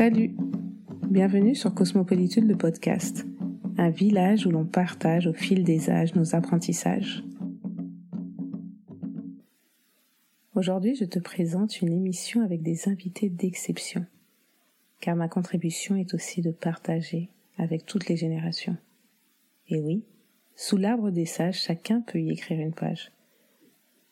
Salut 0.00 0.34
Bienvenue 1.10 1.54
sur 1.54 1.74
Cosmopolitude 1.74 2.48
le 2.48 2.56
podcast, 2.56 3.26
un 3.76 3.90
village 3.90 4.46
où 4.46 4.50
l'on 4.50 4.64
partage 4.64 5.26
au 5.26 5.34
fil 5.34 5.62
des 5.62 5.90
âges 5.90 6.14
nos 6.14 6.34
apprentissages. 6.34 7.22
Aujourd'hui, 10.54 10.94
je 10.94 11.04
te 11.04 11.18
présente 11.18 11.82
une 11.82 11.92
émission 11.92 12.40
avec 12.40 12.62
des 12.62 12.88
invités 12.88 13.28
d'exception, 13.28 14.06
car 15.02 15.16
ma 15.16 15.28
contribution 15.28 15.96
est 15.96 16.14
aussi 16.14 16.40
de 16.40 16.50
partager 16.50 17.28
avec 17.58 17.84
toutes 17.84 18.08
les 18.08 18.16
générations. 18.16 18.78
Et 19.68 19.82
oui, 19.82 20.02
sous 20.56 20.78
l'arbre 20.78 21.10
des 21.10 21.26
sages, 21.26 21.60
chacun 21.60 22.00
peut 22.00 22.22
y 22.22 22.30
écrire 22.30 22.58
une 22.58 22.72
page. 22.72 23.12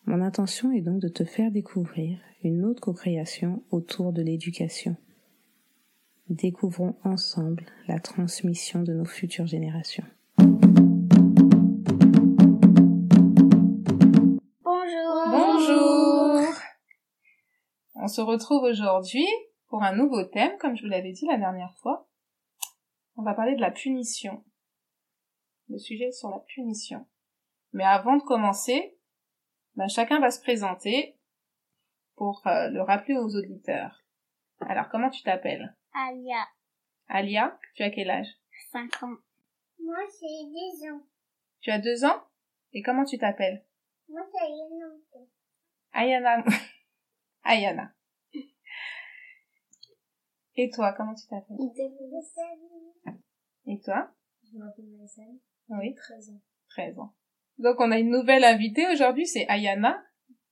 Mon 0.05 0.21
intention 0.21 0.71
est 0.71 0.83
donc 0.83 1.01
de 1.01 1.09
te 1.09 1.25
faire 1.25 1.51
découvrir 1.51 2.19
une 2.45 2.67
autre 2.67 2.83
co-création 2.83 3.63
autour 3.71 4.13
de 4.13 4.21
l'éducation. 4.21 4.95
Découvrons 6.31 6.95
ensemble 7.05 7.65
la 7.87 8.01
transmission 8.01 8.83
de 8.83 8.93
nos 8.93 9.07
futures 9.07 9.47
générations. 9.47 10.05
Bonjour. 14.63 15.25
Bonjour. 15.31 16.53
On 17.95 18.09
se 18.09 18.21
retrouve 18.21 18.65
aujourd'hui 18.65 19.27
pour 19.69 19.83
un 19.83 19.97
nouveau 19.97 20.23
thème, 20.23 20.53
comme 20.59 20.77
je 20.77 20.83
vous 20.83 20.91
l'avais 20.91 21.13
dit 21.13 21.25
la 21.25 21.39
dernière 21.39 21.75
fois. 21.79 22.11
On 23.17 23.23
va 23.23 23.33
parler 23.33 23.57
de 23.57 23.63
la 23.63 23.71
punition. 23.71 24.45
Le 25.71 25.79
sujet 25.79 26.13
sur 26.13 26.29
la 26.29 26.41
punition. 26.41 27.07
Mais 27.73 27.85
avant 27.85 28.17
de 28.17 28.23
commencer, 28.23 28.99
ben, 29.77 29.89
chacun 29.89 30.21
va 30.21 30.31
se 30.31 30.43
présenter 30.43 31.17
pour 32.17 32.47
euh, 32.47 32.69
le 32.69 32.83
rappeler 32.83 33.17
aux 33.17 33.35
auditeurs. 33.35 34.05
Alors, 34.61 34.91
comment 34.91 35.09
tu 35.09 35.23
t'appelles? 35.23 35.75
Alia, 36.01 36.47
Alia, 37.09 37.59
tu 37.75 37.83
as 37.83 37.91
quel 37.91 38.09
âge? 38.09 38.29
5 38.71 39.03
ans. 39.03 39.17
Moi, 39.81 39.97
j'ai 40.21 40.47
10 40.79 40.91
ans. 40.93 41.03
Tu 41.61 41.71
as 41.73 41.81
deux 41.81 42.05
ans? 42.05 42.23
Et 42.73 42.83
comment 42.83 43.05
tu 43.05 43.19
t'appelles? 43.19 43.65
Moi, 44.09 44.21
c'est 44.33 44.49
Yann. 44.49 45.27
Ayana. 45.93 46.45
Ayana. 47.43 47.93
Et 50.55 50.71
toi, 50.71 50.93
comment 50.93 51.15
tu 51.17 51.27
t'appelles? 51.27 51.57
Et 53.67 53.81
toi? 53.81 54.15
Je 54.45 54.57
m'appelle 54.57 54.87
Maïsane, 54.97 55.41
Oui, 55.71 55.95
13 55.97 56.31
ans. 56.31 56.41
13 56.69 56.99
ans. 57.01 57.15
Donc 57.59 57.81
on 57.81 57.91
a 57.91 57.99
une 57.99 58.11
nouvelle 58.11 58.45
invitée 58.45 58.87
aujourd'hui, 58.93 59.27
c'est 59.27 59.49
Ayana, 59.49 60.01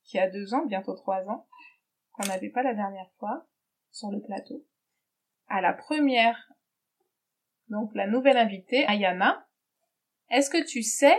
qui 0.03 0.19
a 0.19 0.29
deux 0.29 0.53
ans, 0.53 0.65
bientôt 0.65 0.93
trois 0.95 1.25
ans, 1.29 1.47
qu'on 2.11 2.27
n'avait 2.27 2.49
pas 2.49 2.63
la 2.63 2.73
dernière 2.73 3.09
fois 3.17 3.47
sur 3.91 4.11
le 4.11 4.21
plateau. 4.21 4.65
À 5.47 5.61
la 5.61 5.73
première, 5.73 6.51
donc 7.69 7.91
la 7.95 8.07
nouvelle 8.07 8.37
invitée, 8.37 8.85
Ayana, 8.87 9.47
est-ce 10.29 10.49
que 10.49 10.63
tu 10.63 10.83
sais, 10.83 11.17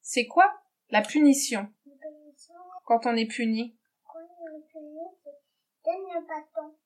c'est 0.00 0.26
quoi 0.26 0.52
la 0.90 1.02
punition 1.02 1.72
quand 2.84 3.06
on 3.06 3.16
est 3.16 3.26
puni? 3.26 3.76
Le 5.86 6.20
bâton. 6.26 6.76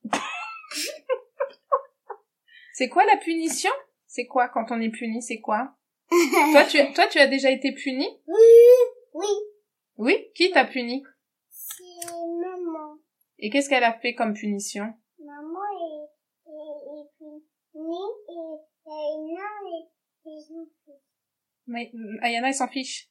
C'est 2.73 2.89
quoi 2.89 3.05
la 3.05 3.17
punition? 3.17 3.70
C'est 4.06 4.27
quoi 4.27 4.48
quand 4.48 4.70
on 4.70 4.81
est 4.81 4.91
puni? 4.91 5.23
C'est 5.23 5.41
quoi? 5.41 5.75
Toi, 6.53 6.64
tu, 6.64 6.79
toi, 6.95 7.06
tu 7.06 7.19
as 7.19 7.27
déjà 7.27 7.51
été 7.51 7.73
puni? 7.73 8.06
Oui, 8.27 8.34
oui. 9.14 9.27
Oui? 9.97 10.31
Qui 10.34 10.51
t'a 10.53 10.64
puni? 10.64 11.05
C'est 11.48 11.84
maman. 12.12 12.98
Et 13.39 13.51
qu'est-ce 13.51 13.69
qu'elle 13.69 13.84
a 13.84 13.92
fait 13.92 14.14
comme 14.14 14.33
punition 14.34 14.95
Maman 15.19 15.61
est, 15.83 16.51
est, 16.51 16.92
est 16.95 17.42
finie 17.73 18.13
et 18.29 18.57
Aina 18.86 19.48
est, 19.67 20.29
est 20.29 20.41
gentille. 20.48 21.03
Mais 21.74 21.90
Ayana, 22.23 22.48
elle 22.48 22.55
s'en 22.55 22.68
fiche. 22.68 23.11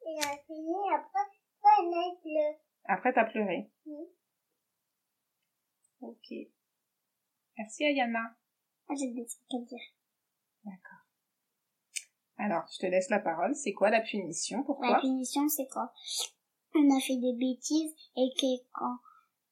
Elle 0.00 0.24
a 0.24 0.38
fini 0.46 0.76
après, 0.94 1.18
après 1.18 1.82
elle 1.82 1.92
a 1.92 2.20
pleuré. 2.22 2.58
Après, 2.84 3.12
t'as 3.12 3.24
pleuré. 3.24 3.70
Oui. 3.86 4.06
Ok. 6.00 6.32
Merci 7.58 7.84
Ayana. 7.84 8.36
Ah, 8.88 8.94
j'ai 8.96 9.10
des 9.12 9.26
trucs 9.26 9.50
à 9.50 9.58
dire. 9.64 9.78
D'accord. 10.64 11.02
Alors, 12.38 12.64
je 12.72 12.78
te 12.78 12.86
laisse 12.86 13.10
la 13.10 13.18
parole. 13.18 13.56
C'est 13.56 13.72
quoi 13.72 13.90
la 13.90 14.02
punition? 14.02 14.62
Pour 14.62 14.80
La 14.82 14.88
toi 14.88 15.00
punition, 15.00 15.48
c'est 15.48 15.66
quand 15.66 15.88
on 16.76 16.96
a 16.96 17.00
fait 17.00 17.16
des 17.16 17.32
bêtises 17.32 17.92
et 18.16 18.30
que 18.38 18.68
quand 18.72 18.98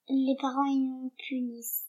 les 0.09 0.37
parents 0.41 0.67
ils 0.67 0.87
nous 0.87 1.13
punissent. 1.29 1.89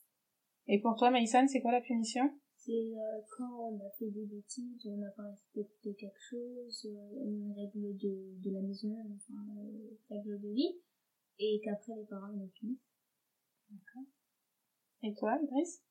Et 0.66 0.82
pour 0.82 0.96
toi, 0.96 1.12
Maïsan, 1.12 1.48
c'est 1.48 1.62
quoi 1.62 1.74
la 1.74 1.82
punition? 1.82 2.34
C'est 2.66 2.72
euh, 2.72 3.22
quand 3.38 3.70
on 3.70 3.80
a 3.86 3.92
fait 3.92 4.10
des 4.10 4.26
bêtises, 4.26 4.88
on 4.88 4.98
n'a 4.98 5.12
pas 5.12 5.30
respecté 5.30 5.94
quelque 5.94 6.20
chose, 6.20 6.86
euh, 6.86 7.24
une 7.24 7.54
règle 7.56 7.96
de, 7.96 8.42
de 8.42 8.52
la 8.52 8.62
maison, 8.62 8.98
enfin, 9.16 9.40
euh, 9.60 9.96
règle 10.10 10.42
de 10.42 10.50
vie, 10.50 10.82
et 11.38 11.62
qu'après 11.64 11.94
les 11.96 12.06
parents 12.06 12.32
ils 12.34 12.40
nous 12.40 12.52
punissent. 12.60 12.80
Et 15.04 15.14
toi, 15.14 15.38
Idriss? 15.44 15.84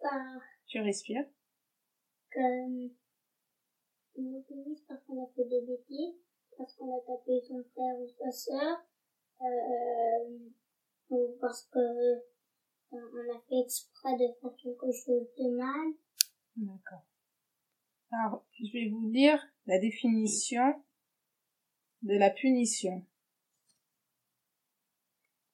Par 0.00 0.42
Tu 0.66 0.80
respires? 0.80 1.24
comme 2.30 2.90
ils 4.16 4.30
nous 4.30 4.42
punissent 4.42 4.84
parce 4.86 5.02
qu'on 5.04 5.24
a 5.24 5.28
fait 5.28 5.44
des 5.44 5.62
bêtises, 5.62 6.20
parce 6.58 6.74
qu'on 6.74 6.94
a 6.94 7.00
tapé 7.06 7.40
son 7.40 7.64
frère 7.72 7.98
ou 7.98 8.08
sa 8.18 8.30
sœur, 8.30 8.84
euh, 9.40 10.38
ou 11.08 11.38
parce 11.40 11.64
que 11.72 12.18
on 12.90 13.34
a 13.34 13.40
fait 13.48 13.60
exprès 13.64 14.12
de 14.12 14.30
faire 14.42 14.54
quelque 14.62 14.92
chose 14.92 15.26
de 15.38 15.56
mal. 15.56 15.94
D'accord. 16.58 17.04
Alors, 18.10 18.44
je 18.58 18.72
vais 18.72 18.88
vous 18.88 19.08
lire 19.10 19.40
la 19.66 19.78
définition 19.78 20.82
de 22.02 22.14
la 22.14 22.30
punition. 22.30 23.06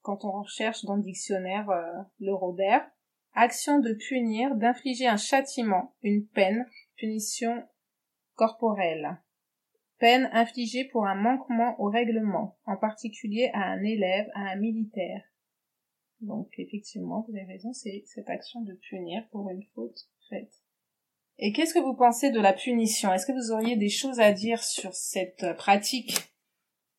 Quand 0.01 0.25
on 0.25 0.41
recherche 0.41 0.85
dans 0.85 0.97
le 0.97 1.03
dictionnaire 1.03 1.69
euh, 1.69 2.03
le 2.21 2.33
Robert, 2.33 2.91
action 3.35 3.81
de 3.81 3.93
punir, 4.09 4.55
d'infliger 4.55 5.07
un 5.07 5.19
châtiment, 5.19 5.95
une 6.03 6.27
peine, 6.27 6.67
punition 6.97 7.69
corporelle. 8.35 9.19
Peine 9.99 10.31
infligée 10.33 10.89
pour 10.89 11.07
un 11.07 11.17
manquement 11.17 11.79
au 11.81 11.91
règlement, 11.91 12.59
en 12.65 12.79
particulier 12.79 13.51
à 13.53 13.65
un 13.65 13.83
élève, 13.83 14.29
à 14.35 14.53
un 14.53 14.57
militaire. 14.57 15.23
Donc 16.21 16.49
effectivement, 16.59 17.27
vous 17.29 17.37
avez 17.37 17.45
raison, 17.45 17.75
c'est 17.75 18.05
cette 18.07 18.31
action 18.31 18.63
de 18.63 18.75
punir 18.89 19.29
pour 19.31 19.51
une 19.51 19.65
faute 19.75 20.09
faite. 20.31 20.64
Et 21.39 21.53
qu'est-ce 21.53 21.75
que 21.75 21.81
vous 21.81 21.95
pensez 21.95 22.31
de 22.31 22.41
la 22.41 22.53
punition? 22.53 23.13
Est-ce 23.13 23.27
que 23.27 23.33
vous 23.33 23.53
auriez 23.53 23.77
des 23.77 23.89
choses 23.89 24.21
à 24.21 24.33
dire 24.33 24.63
sur 24.63 24.95
cette 24.95 25.43
euh, 25.43 25.55
pratique? 25.55 26.15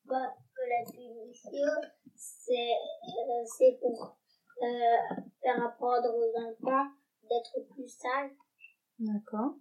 Bah, 0.04 0.34
que 0.54 0.62
la 0.68 0.90
punition, 0.92 1.90
c'est 2.14 2.52
euh, 2.52 3.44
c'est 3.58 3.78
pour 3.80 4.18
euh, 4.62 5.24
faire 5.42 5.64
apprendre 5.64 6.14
aux 6.14 6.38
enfants 6.38 6.90
d'être 7.22 7.66
plus 7.74 7.88
sages 7.88 8.30
D'accord. 8.98 9.54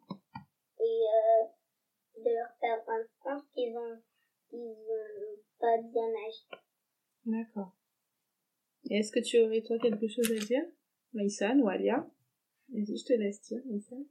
et 0.79 0.83
euh, 0.83 2.21
de 2.23 2.29
leur 2.29 2.49
faire 2.59 2.83
comprendre 2.85 3.45
qu'ils 3.53 3.75
ont, 3.77 3.97
qu'ils 4.49 4.59
ont 4.59 5.39
pas 5.59 5.77
bien 5.77 6.09
agi. 6.27 6.47
D'accord. 7.25 7.71
Et 8.89 8.99
est-ce 8.99 9.11
que 9.11 9.19
tu 9.19 9.39
aurais 9.41 9.61
toi 9.61 9.79
quelque 9.79 10.07
chose 10.07 10.31
à 10.31 10.45
dire? 10.45 10.65
Maïsan 11.13 11.59
ou 11.59 11.69
Alia? 11.69 12.05
Vas-y, 12.69 12.97
je 12.97 13.05
te 13.05 13.13
laisse 13.13 13.41
dire, 13.41 13.61
Maïsan. 13.65 14.05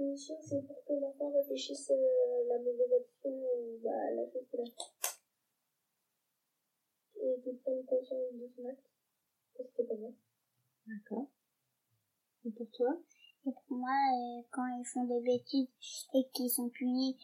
La 0.00 0.06
punition, 0.06 0.36
c'est 0.40 0.66
pour 0.66 0.82
que 0.86 0.94
l'enfant 0.94 1.30
réfléchisse 1.30 1.90
euh, 1.90 2.48
la 2.48 2.58
mauvaise 2.58 2.90
action 2.90 3.30
ou 3.30 3.78
bah, 3.84 4.10
la 4.16 4.24
chose 4.30 4.46
qu'il 4.50 4.60
a 4.60 4.64
fait. 4.64 4.72
Et 7.20 7.42
qu'il 7.42 7.58
prenne 7.58 7.84
conscience 7.84 8.32
de 8.32 8.48
son 8.56 8.64
acte. 8.66 8.90
Parce 9.54 9.68
que 9.68 9.74
c'est 9.76 9.88
pas 9.88 9.96
bien. 9.96 10.14
D'accord. 10.86 11.28
Et 12.46 12.50
pour 12.50 12.70
toi? 12.70 12.98
Et 13.46 13.50
pour 13.52 13.76
moi, 13.76 13.90
euh, 13.90 14.42
quand 14.50 14.66
ils 14.80 14.86
font 14.86 15.04
des 15.04 15.20
bêtises 15.20 15.68
et 16.14 16.26
qu'ils 16.32 16.48
sont 16.48 16.70
punis, 16.70 17.18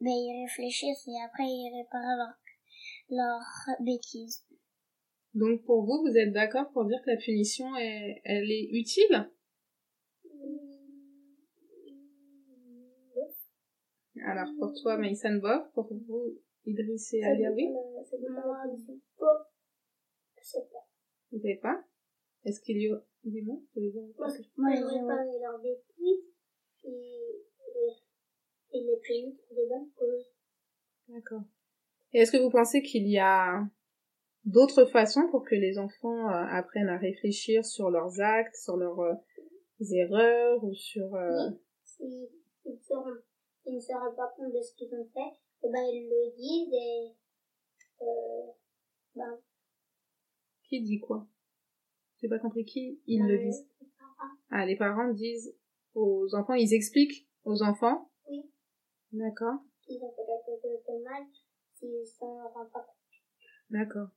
ben, 0.00 0.10
ils 0.10 0.42
réfléchissent 0.42 1.06
et 1.06 1.22
après 1.24 1.44
ils 1.44 1.78
réparent 1.78 2.16
leur, 2.16 2.34
leur 3.10 3.76
bêtise. 3.84 4.44
Donc 5.34 5.62
pour 5.62 5.84
vous, 5.84 6.02
vous 6.02 6.16
êtes 6.16 6.32
d'accord 6.32 6.72
pour 6.72 6.86
dire 6.86 7.00
que 7.04 7.10
la 7.10 7.18
punition, 7.18 7.76
est, 7.76 8.20
elle 8.24 8.50
est 8.50 8.68
utile? 8.72 9.30
Alors 14.24 14.48
pour 14.58 14.72
toi, 14.80 14.96
Maïsan 14.96 15.36
Bob, 15.36 15.70
pour 15.74 15.92
vous, 16.06 16.38
Idriss 16.64 17.14
et 17.14 17.22
oui? 17.54 17.68
C'est 18.04 18.18
pour 18.18 18.30
moi, 18.30 18.62
pas. 19.18 19.50
Je 20.36 20.44
sais 20.44 20.66
pas. 20.72 20.86
Vous 21.32 21.38
savez 21.38 21.56
pas? 21.56 21.84
Est-ce 22.44 22.60
qu'il 22.60 22.80
y 22.80 22.92
a... 22.92 23.02
Dire 23.24 23.44
quoi 24.16 24.28
Moi, 24.56 24.74
je 24.74 24.84
réparer 24.84 25.38
leur 25.40 25.60
bêtises 25.60 26.24
et, 26.84 26.88
et, 26.88 28.76
et 28.78 28.84
les 28.84 28.96
punir 29.02 29.34
pour 29.48 29.56
des 29.56 29.66
bonnes 29.66 29.90
causes. 29.96 30.32
D'accord. 31.08 31.42
Et 32.12 32.20
est-ce 32.20 32.30
que 32.30 32.36
vous 32.36 32.50
pensez 32.50 32.82
qu'il 32.82 33.08
y 33.08 33.18
a 33.18 33.64
d'autres 34.44 34.84
façons 34.86 35.28
pour 35.30 35.44
que 35.44 35.56
les 35.56 35.78
enfants 35.78 36.28
euh, 36.28 36.44
apprennent 36.50 36.88
à 36.88 36.98
réfléchir 36.98 37.64
sur 37.64 37.90
leurs 37.90 38.20
actes, 38.20 38.54
sur 38.54 38.76
leur, 38.76 39.00
euh, 39.00 39.14
erreurs 39.92 40.62
ou 40.64 40.72
sur... 40.74 41.14
Euh... 41.14 41.50
S'ils 41.84 42.28
si, 42.62 42.82
si 43.66 43.72
ne 43.72 43.80
se 43.80 43.92
rendent 43.92 44.14
pas 44.14 44.32
compte 44.36 44.52
de 44.52 44.60
ce 44.60 44.74
qu'ils 44.74 44.94
ont 44.94 45.08
fait, 45.12 45.20
et 45.20 45.66
eh 45.66 45.70
ben 45.70 45.82
ils 45.82 46.08
le 46.08 46.36
disent 46.36 46.72
et... 46.72 47.16
Euh, 48.02 48.52
ben... 49.16 49.40
Qui 50.62 50.82
dit 50.82 51.00
quoi? 51.00 51.26
J'ai 52.18 52.28
pas 52.28 52.38
compris 52.38 52.64
qui 52.64 53.00
ils 53.06 53.26
le 53.26 53.38
disent? 53.38 53.68
ah, 54.50 54.64
les 54.66 54.76
parents 54.76 55.12
disent 55.12 55.56
aux 55.94 56.32
enfants, 56.34 56.54
ils 56.54 56.74
expliquent 56.74 57.28
aux 57.44 57.62
enfants? 57.62 58.10
Oui. 58.28 58.48
D'accord. 59.12 59.58
Ils 59.88 60.02
ont 60.02 60.12
fait 60.12 60.26
quelque 60.26 60.62
chose 60.62 60.84
de 60.88 61.02
mal, 61.02 61.24
s'ils 61.74 62.06
s'en 62.06 62.48
rendent 62.48 62.70
pas 62.70 62.80
compte. 62.80 62.94
D'accord. 63.70 64.08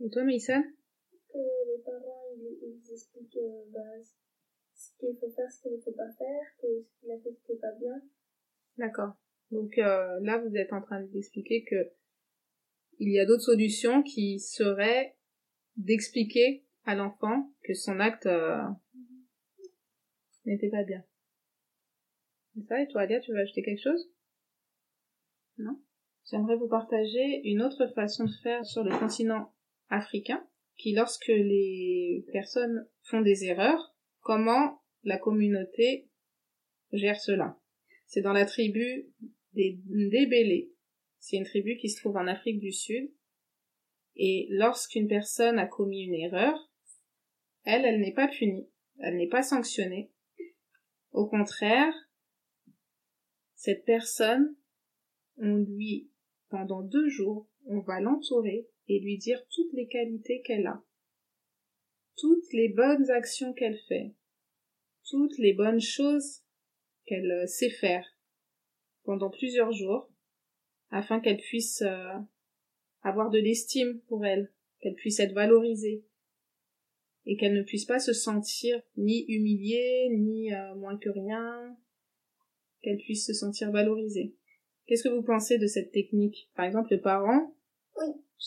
Et 0.00 0.08
toi, 0.08 0.24
Maïssa? 0.24 0.62
Que 1.28 1.38
les 1.38 1.82
parents, 1.84 2.24
ils, 2.36 2.58
ils 2.62 2.92
expliquent 2.92 3.36
euh, 3.36 3.64
bah, 3.72 4.02
ce 4.72 4.90
qu'il 4.98 5.16
faut 5.18 5.30
faire, 5.30 5.50
ce 5.50 5.60
qu'il 5.62 5.72
ne 5.72 5.80
faut 5.80 5.92
pas 5.92 6.12
faire, 6.16 6.46
que 6.60 6.66
ce 6.82 7.00
qu'il 7.00 7.12
a 7.12 7.18
fait, 7.18 7.32
ce 7.32 7.44
qui 7.44 7.52
n'est 7.52 7.58
pas 7.58 7.72
bien. 7.78 8.00
D'accord. 8.78 9.14
Donc 9.50 9.78
euh, 9.78 10.18
là, 10.22 10.38
vous 10.38 10.56
êtes 10.56 10.72
en 10.72 10.80
train 10.80 11.00
d'expliquer 11.02 11.64
que 11.64 11.76
il 12.98 13.12
y 13.12 13.18
a 13.18 13.26
d'autres 13.26 13.42
solutions 13.42 14.02
qui 14.02 14.38
seraient 14.38 15.16
d'expliquer 15.76 16.64
à 16.84 16.94
l'enfant 16.94 17.52
que 17.64 17.74
son 17.74 17.98
acte 17.98 18.26
euh, 18.26 18.62
n'était 20.44 20.70
pas 20.70 20.84
bien. 20.84 21.04
C'est 22.54 22.66
ça, 22.66 22.80
et 22.80 22.88
toi, 22.88 23.02
Alia, 23.02 23.20
tu 23.20 23.32
veux 23.32 23.38
ajouter 23.38 23.62
quelque 23.62 23.82
chose? 23.82 24.12
Non? 25.58 25.80
J'aimerais 26.30 26.56
vous 26.56 26.68
partager 26.68 27.40
une 27.44 27.62
autre 27.62 27.86
façon 27.94 28.24
de 28.24 28.32
faire 28.42 28.64
sur 28.64 28.84
le 28.84 28.96
continent 28.96 29.52
africain, 29.88 30.46
qui 30.76 30.94
lorsque 30.94 31.28
les 31.28 32.24
personnes 32.32 32.88
font 33.02 33.20
des 33.20 33.44
erreurs, 33.44 33.94
comment 34.20 34.82
la 35.02 35.18
communauté 35.18 36.08
gère 36.92 37.20
cela. 37.20 37.58
C'est 38.06 38.22
dans 38.22 38.32
la 38.32 38.46
tribu 38.46 39.08
des 39.54 39.80
Ndébélés. 39.88 40.72
C'est 41.18 41.36
une 41.36 41.44
tribu 41.44 41.76
qui 41.76 41.88
se 41.88 42.00
trouve 42.00 42.16
en 42.16 42.26
Afrique 42.26 42.60
du 42.60 42.72
Sud. 42.72 43.10
Et 44.16 44.46
lorsqu'une 44.50 45.08
personne 45.08 45.58
a 45.58 45.66
commis 45.66 46.02
une 46.02 46.14
erreur, 46.14 46.70
elle, 47.64 47.84
elle 47.84 48.00
n'est 48.00 48.12
pas 48.12 48.28
punie, 48.28 48.68
elle 49.00 49.16
n'est 49.16 49.28
pas 49.28 49.42
sanctionnée. 49.42 50.12
Au 51.12 51.26
contraire, 51.26 51.94
cette 53.54 53.84
personne, 53.84 54.54
on 55.38 55.56
lui 55.56 56.10
pendant 56.48 56.82
deux 56.82 57.08
jours, 57.08 57.48
on 57.66 57.80
va 57.80 58.00
l'entourer 58.00 58.68
et 58.86 59.00
lui 59.00 59.18
dire 59.18 59.44
toutes 59.50 59.72
les 59.72 59.88
qualités 59.88 60.42
qu'elle 60.42 60.66
a, 60.66 60.84
toutes 62.16 62.52
les 62.52 62.68
bonnes 62.68 63.10
actions 63.10 63.52
qu'elle 63.54 63.78
fait, 63.88 64.14
toutes 65.08 65.36
les 65.38 65.52
bonnes 65.52 65.80
choses 65.80 66.43
qu'elle 67.06 67.30
euh, 67.30 67.46
sait 67.46 67.70
faire 67.70 68.06
pendant 69.04 69.30
plusieurs 69.30 69.72
jours, 69.72 70.10
afin 70.90 71.20
qu'elle 71.20 71.38
puisse 71.38 71.82
euh, 71.82 72.14
avoir 73.02 73.30
de 73.30 73.38
l'estime 73.38 74.00
pour 74.08 74.24
elle, 74.24 74.52
qu'elle 74.80 74.94
puisse 74.94 75.20
être 75.20 75.34
valorisée, 75.34 76.04
et 77.26 77.36
qu'elle 77.36 77.54
ne 77.54 77.62
puisse 77.62 77.84
pas 77.84 77.98
se 77.98 78.12
sentir 78.12 78.80
ni 78.96 79.24
humiliée, 79.28 80.08
ni 80.10 80.52
euh, 80.52 80.74
moins 80.76 80.98
que 80.98 81.10
rien, 81.10 81.76
qu'elle 82.82 82.98
puisse 82.98 83.26
se 83.26 83.34
sentir 83.34 83.70
valorisée. 83.70 84.34
Qu'est-ce 84.86 85.04
que 85.04 85.14
vous 85.14 85.22
pensez 85.22 85.58
de 85.58 85.66
cette 85.66 85.92
technique? 85.92 86.50
Par 86.54 86.66
exemple, 86.66 86.92
le 86.92 87.00
parent 87.00 87.54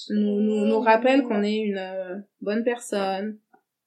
nous, 0.09 0.41
nous, 0.41 0.65
nous 0.65 0.79
rappelle 0.79 1.23
qu'on 1.23 1.41
est 1.43 1.57
une 1.57 1.77
euh, 1.77 2.17
bonne 2.41 2.63
personne, 2.63 3.39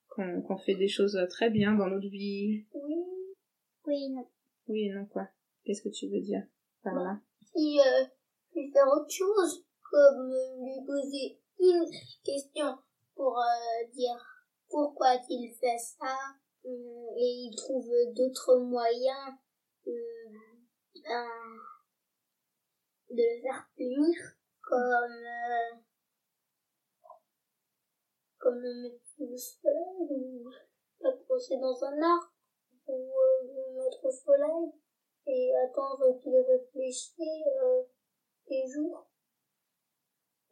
qu'on 0.09 0.43
qu'on 0.43 0.57
fait 0.57 0.75
des 0.75 0.89
choses 0.89 1.19
très 1.31 1.51
bien 1.51 1.75
dans 1.75 1.87
notre 1.87 2.09
vie. 2.09 2.65
Oui. 2.75 2.95
Oui, 3.87 4.09
non. 4.11 4.27
Oui 4.69 4.87
et 4.87 4.93
non, 4.93 5.07
quoi. 5.07 5.29
Qu'est-ce 5.65 5.83
que 5.83 5.89
tu 5.89 6.09
veux 6.09 6.21
dire 6.21 6.43
par 6.83 6.95
là? 6.95 7.21
Si 7.55 7.79
euh, 7.81 8.05
faire 8.73 8.89
autre 8.89 9.11
chose, 9.11 9.65
comme 9.83 10.33
lui 10.63 10.85
poser 10.87 11.41
une 11.59 11.91
question 12.25 12.79
pour 13.15 13.39
euh, 13.39 13.87
dire 13.93 14.17
pourquoi 14.69 15.17
il 15.29 15.53
fait 15.61 15.79
ça, 15.79 16.17
euh, 16.65 17.17
et 17.17 17.49
il 17.49 17.55
trouve 17.57 17.91
d'autres 18.15 18.59
moyens 18.59 19.35
euh, 19.87 19.93
ben, 21.03 21.29
de 23.11 23.17
le 23.17 23.43
faire 23.43 23.69
punir, 23.77 24.17
comme, 24.63 24.81
euh, 24.81 25.77
comme 28.39 28.61
le 28.61 28.83
mettre 28.83 29.21
au 29.21 29.37
soleil, 29.37 30.07
ou 30.11 30.51
l'accrocher 31.01 31.59
dans 31.59 31.83
un 31.85 32.03
arbre, 32.03 32.30
au 34.03 34.11
soleil, 34.11 34.73
et 35.27 35.53
attendre 35.65 36.19
qu'il 36.21 36.35
réfléchisse 36.37 37.19
euh, 37.19 37.83
des 38.49 38.67
jours. 38.73 39.07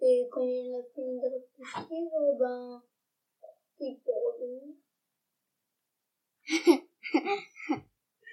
Et 0.00 0.28
quand 0.30 0.42
il 0.42 0.74
a 0.74 0.82
fini 0.94 1.20
de 1.20 1.26
réfléchir, 1.26 2.08
euh, 2.20 2.38
ben, 2.38 2.82
il 3.80 3.98
peut 4.04 4.12
revenir. 4.12 4.74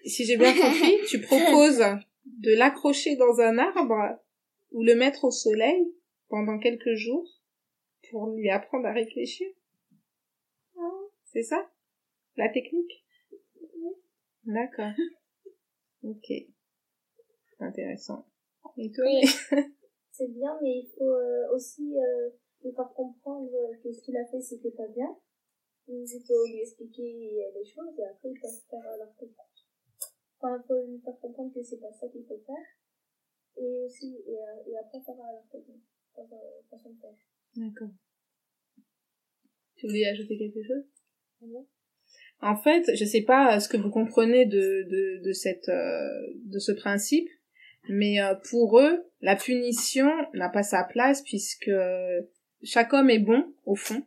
si 0.06 0.26
j'ai 0.26 0.38
bien 0.38 0.54
compris, 0.54 1.00
tu 1.08 1.22
proposes 1.22 1.84
de 2.26 2.54
l'accrocher 2.56 3.16
dans 3.16 3.40
un 3.40 3.58
arbre 3.58 4.20
ou 4.72 4.84
le 4.84 4.96
mettre 4.96 5.26
au 5.26 5.32
soleil 5.32 5.94
pendant 6.30 6.60
quelques 6.60 6.96
jours 6.96 7.42
pour 8.10 8.28
lui 8.30 8.50
apprendre 8.50 8.88
à 8.88 8.94
réfléchir. 8.94 9.48
C'est 11.26 11.44
ça 11.44 11.70
La 12.38 12.50
technique? 12.50 13.05
D'accord. 14.46 14.92
Ok. 16.04 16.32
Intéressant. 17.60 18.28
Et 18.78 18.92
toi 18.92 19.06
C'est 20.12 20.28
bien, 20.28 20.56
mais 20.62 20.82
il 20.82 20.92
faut 20.96 21.16
euh, 21.16 21.52
aussi 21.52 21.98
euh, 21.98 22.30
lui 22.64 22.72
faire 22.76 22.94
comprendre 22.94 23.50
que 23.82 23.92
ce 23.92 24.02
qu'il 24.04 24.16
a 24.16 24.26
fait, 24.26 24.40
c'était 24.40 24.70
pas 24.72 24.88
bien. 24.88 25.18
Il 25.88 26.06
faut 26.28 26.46
lui 26.46 26.60
expliquer 26.62 27.50
les 27.56 27.66
choses 27.66 27.98
et 27.98 28.06
après, 28.06 28.30
il 28.30 28.40
peut 28.40 28.48
faire 28.70 28.98
leur 28.98 29.16
comprendre. 29.16 29.50
Enfin, 30.40 30.62
il 30.62 30.68
faut 30.68 30.86
lui 30.86 31.00
faire 31.02 31.20
comprendre 31.20 31.54
que 31.54 31.64
c'est 31.64 31.80
pas 31.80 31.92
ça 31.94 32.08
qu'il 32.08 32.26
faut 32.26 32.40
faire. 32.46 32.66
Et 33.58 33.84
aussi, 33.86 34.16
et, 34.28 34.38
euh, 34.38 34.64
et 34.68 34.78
après, 34.78 35.02
faire 35.02 35.16
leur 35.16 35.44
façon 36.70 36.90
de 36.90 37.00
faire. 37.00 37.16
D'accord. 37.56 37.90
Tu 39.76 39.88
voulais 39.88 40.06
ajouter 40.06 40.38
quelque 40.38 40.64
chose? 40.64 40.86
En 42.42 42.56
fait, 42.56 42.92
je 42.96 43.06
sais 43.06 43.22
pas 43.22 43.60
ce 43.60 43.70
que 43.70 43.78
vous 43.78 43.90
comprenez 43.90 44.46
de, 44.46 44.88
de, 44.90 45.24
de, 45.24 45.32
cette, 45.32 45.70
euh, 45.70 46.10
de 46.46 46.60
ce 46.60 46.72
principe, 46.72 47.28
mais 47.90 48.22
euh, 48.22 48.36
pour 48.50 48.80
eux, 48.80 49.04
la 49.22 49.36
punition 49.36 50.12
n'a 50.34 50.50
pas 50.50 50.64
sa 50.64 50.84
place 50.84 51.22
puisque 51.24 51.72
chaque 52.64 52.94
homme 52.94 53.10
est 53.10 53.20
bon, 53.20 53.54
au 53.66 53.76
fond, 53.76 54.04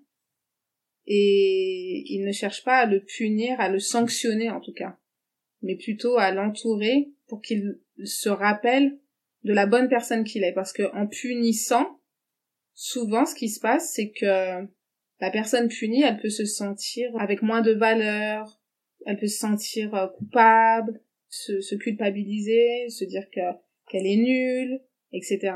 et 1.06 2.04
ils 2.06 2.24
ne 2.24 2.32
cherchent 2.32 2.64
pas 2.64 2.76
à 2.76 2.86
le 2.86 3.00
punir, 3.00 3.58
à 3.60 3.70
le 3.70 3.78
sanctionner 3.78 4.50
en 4.50 4.60
tout 4.60 4.74
cas, 4.74 4.98
mais 5.62 5.76
plutôt 5.76 6.18
à 6.18 6.30
l'entourer 6.32 7.08
pour 7.28 7.40
qu'il 7.40 7.80
se 8.04 8.28
rappelle 8.28 8.98
de 9.44 9.54
la 9.54 9.66
bonne 9.66 9.88
personne 9.88 10.24
qu'il 10.24 10.44
est. 10.44 10.52
Parce 10.52 10.72
que 10.72 10.82
en 10.94 11.06
punissant, 11.06 11.98
souvent 12.74 13.24
ce 13.24 13.34
qui 13.34 13.48
se 13.48 13.60
passe, 13.60 13.92
c'est 13.94 14.10
que 14.10 14.66
la 15.20 15.30
personne 15.30 15.68
punie, 15.68 16.02
elle 16.02 16.20
peut 16.20 16.30
se 16.30 16.44
sentir 16.44 17.10
avec 17.18 17.42
moins 17.42 17.60
de 17.60 17.72
valeur, 17.72 18.60
elle 19.06 19.18
peut 19.18 19.26
se 19.26 19.38
sentir 19.38 19.94
euh, 19.94 20.06
coupable, 20.06 21.00
se, 21.28 21.60
se 21.60 21.74
culpabiliser, 21.74 22.88
se 22.88 23.04
dire 23.04 23.28
que 23.30 23.40
qu'elle 23.90 24.06
est 24.06 24.16
nulle, 24.16 24.80
etc. 25.12 25.52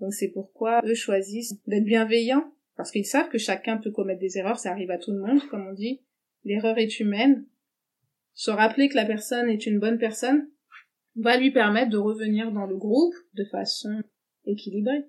Donc 0.00 0.12
c'est 0.14 0.30
pourquoi 0.30 0.80
eux 0.84 0.94
choisissent 0.94 1.62
d'être 1.66 1.84
bienveillants, 1.84 2.52
parce 2.76 2.90
qu'ils 2.90 3.06
savent 3.06 3.28
que 3.28 3.38
chacun 3.38 3.76
peut 3.76 3.90
commettre 3.90 4.20
des 4.20 4.38
erreurs, 4.38 4.58
ça 4.58 4.70
arrive 4.70 4.90
à 4.90 4.98
tout 4.98 5.12
le 5.12 5.20
monde, 5.20 5.46
comme 5.48 5.66
on 5.66 5.72
dit, 5.72 6.00
l'erreur 6.44 6.78
est 6.78 6.98
humaine. 6.98 7.46
Se 8.32 8.50
rappeler 8.50 8.88
que 8.88 8.96
la 8.96 9.04
personne 9.04 9.48
est 9.48 9.66
une 9.66 9.78
bonne 9.78 9.98
personne 9.98 10.48
va 11.16 11.36
lui 11.36 11.52
permettre 11.52 11.90
de 11.90 11.98
revenir 11.98 12.50
dans 12.50 12.66
le 12.66 12.76
groupe 12.76 13.14
de 13.34 13.44
façon 13.44 14.02
équilibrée. 14.46 15.04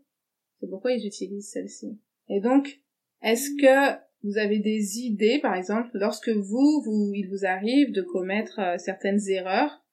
C'est 0.60 0.70
pourquoi 0.70 0.92
ils 0.92 1.08
utilisent 1.08 1.50
celle-ci. 1.50 2.00
Et 2.30 2.40
donc, 2.40 2.80
est-ce 3.22 3.50
que 3.60 4.06
vous 4.24 4.38
avez 4.38 4.60
des 4.60 5.00
idées, 5.00 5.40
par 5.40 5.56
exemple, 5.56 5.90
lorsque 5.94 6.30
vous, 6.30 6.82
vous 6.84 7.12
il 7.14 7.28
vous 7.30 7.46
arrive 7.46 7.92
de 7.92 8.02
commettre 8.02 8.60
euh, 8.60 8.78
certaines 8.78 9.22
erreurs, 9.30 9.86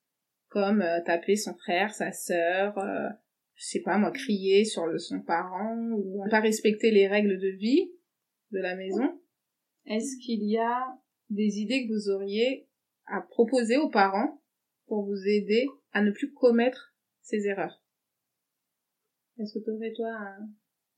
comme 0.49 0.81
euh, 0.81 1.01
taper 1.05 1.37
son 1.37 1.55
frère, 1.55 1.93
sa 1.95 2.13
sœur, 2.13 2.79
euh, 2.79 3.09
je 3.55 3.67
sais 3.67 3.83
pas 3.83 3.99
moi, 3.99 4.11
crier 4.11 4.65
sur 4.65 4.87
le, 4.87 4.99
son 4.99 5.21
parent, 5.21 5.77
ou 5.93 6.25
pas 6.31 6.41
respecter 6.41 6.91
les 6.91 7.07
règles 7.09 7.39
de 7.39 7.49
vie 7.59 7.93
de 8.53 8.59
la 8.59 8.75
maison, 8.75 9.21
est-ce 9.87 10.17
qu'il 10.25 10.45
y 10.45 10.59
a 10.59 10.99
des 11.29 11.59
idées 11.59 11.87
que 11.87 11.93
vous 11.93 12.11
auriez 12.11 12.69
à 13.07 13.21
proposer 13.21 13.77
aux 13.77 13.91
parents 13.91 14.43
pour 14.87 15.05
vous 15.05 15.27
aider 15.27 15.67
à 15.93 16.03
ne 16.03 16.11
plus 16.11 16.33
commettre 16.33 16.95
ces 17.21 17.47
erreurs? 17.47 17.83
Est-ce 19.39 19.59
que 19.59 19.65
tu 19.65 19.71
aurais 19.71 19.93
toi 19.93 20.09
un... 20.09 20.49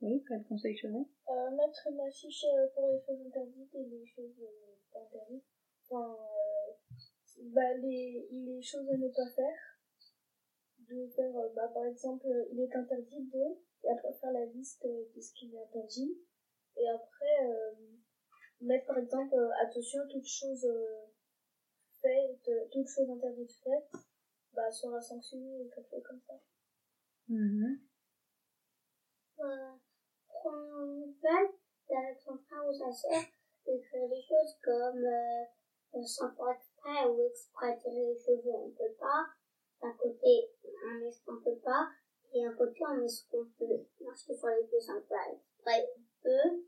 Oui, 0.01 0.23
quel 0.29 0.43
conseil 0.45 0.75
tu 0.77 0.87
aurais? 0.87 1.07
Euh, 1.29 1.51
Mettre 1.51 1.87
une 1.91 2.01
affiche 2.01 2.45
euh, 2.45 2.69
pour 2.75 2.89
les 2.89 3.01
choses 3.01 3.21
interdites 3.27 3.75
et 3.75 3.85
les 3.85 4.07
choses 4.07 4.41
euh, 4.43 5.01
interdites. 5.01 5.45
Enfin, 5.85 6.17
euh, 6.19 6.73
bah, 7.55 7.75
les, 7.75 8.29
les 8.31 8.63
choses 8.63 8.89
à 8.89 8.97
ne 8.97 9.09
pas 9.09 9.29
faire. 9.35 9.61
De 10.79 11.07
faire, 11.09 11.33
bah, 11.55 11.69
par 11.73 11.87
exemple, 11.87 12.27
il 12.53 12.61
est 12.61 12.77
interdit 12.77 13.23
de, 13.33 13.59
et 13.85 13.91
après 13.91 14.13
faire 14.21 14.33
la 14.33 14.45
liste 14.47 14.87
de 14.87 15.21
ce 15.21 15.33
qu'il 15.33 15.55
est 15.55 15.63
interdit. 15.63 16.19
Et 16.77 16.89
après, 16.89 17.47
euh, 17.47 17.73
mettre 18.61 18.87
par 18.87 18.99
exemple, 18.99 19.35
attention, 19.63 20.01
toute 20.11 20.27
chose 20.27 20.67
faite, 22.03 22.51
toute 22.71 22.87
chose 22.89 23.09
interdite 23.09 23.53
faite, 23.63 24.03
bah, 24.53 24.71
sera 24.71 25.01
sanctionnée 25.01 25.63
et 25.63 25.71
quelque 25.71 25.91
chose 25.91 26.03
comme 26.03 26.21
ça. 26.27 26.41
Mhm. 27.29 27.81
Euh, 29.41 29.77
prendre 30.45 30.85
avec 31.91 32.19
son 32.21 32.37
frère 32.37 32.67
ou 32.69 32.73
sa 32.73 32.93
soeur, 32.93 33.23
d'écrire 33.67 34.09
des 34.09 34.23
choses 34.23 34.57
comme 34.63 35.05
euh, 35.05 36.03
sans 36.05 36.31
faire 36.35 36.51
exprès 36.51 37.09
ou 37.09 37.27
exprès 37.27 37.77
tirer 37.79 38.13
les 38.13 38.19
cheveux, 38.19 38.53
on 38.53 38.71
peut 38.71 38.95
pas. 38.99 39.27
D'un 39.83 39.93
côté, 39.93 40.51
on 40.65 41.01
met 41.01 41.11
ce 41.11 41.25
qu'on 41.25 41.41
peut 41.41 41.59
pas. 41.65 41.89
Et 42.33 42.43
d'un 42.43 42.55
côté, 42.55 42.81
on 42.91 42.97
met 42.97 43.09
ce 43.09 43.29
qu'on 43.31 43.45
peut. 43.59 43.87
Que 43.99 44.35
sur 44.35 44.49
les 44.49 44.65
on 44.65 45.01
peut 45.01 45.15
exprès, 45.33 45.89
on 45.97 46.23
peut. 46.23 46.65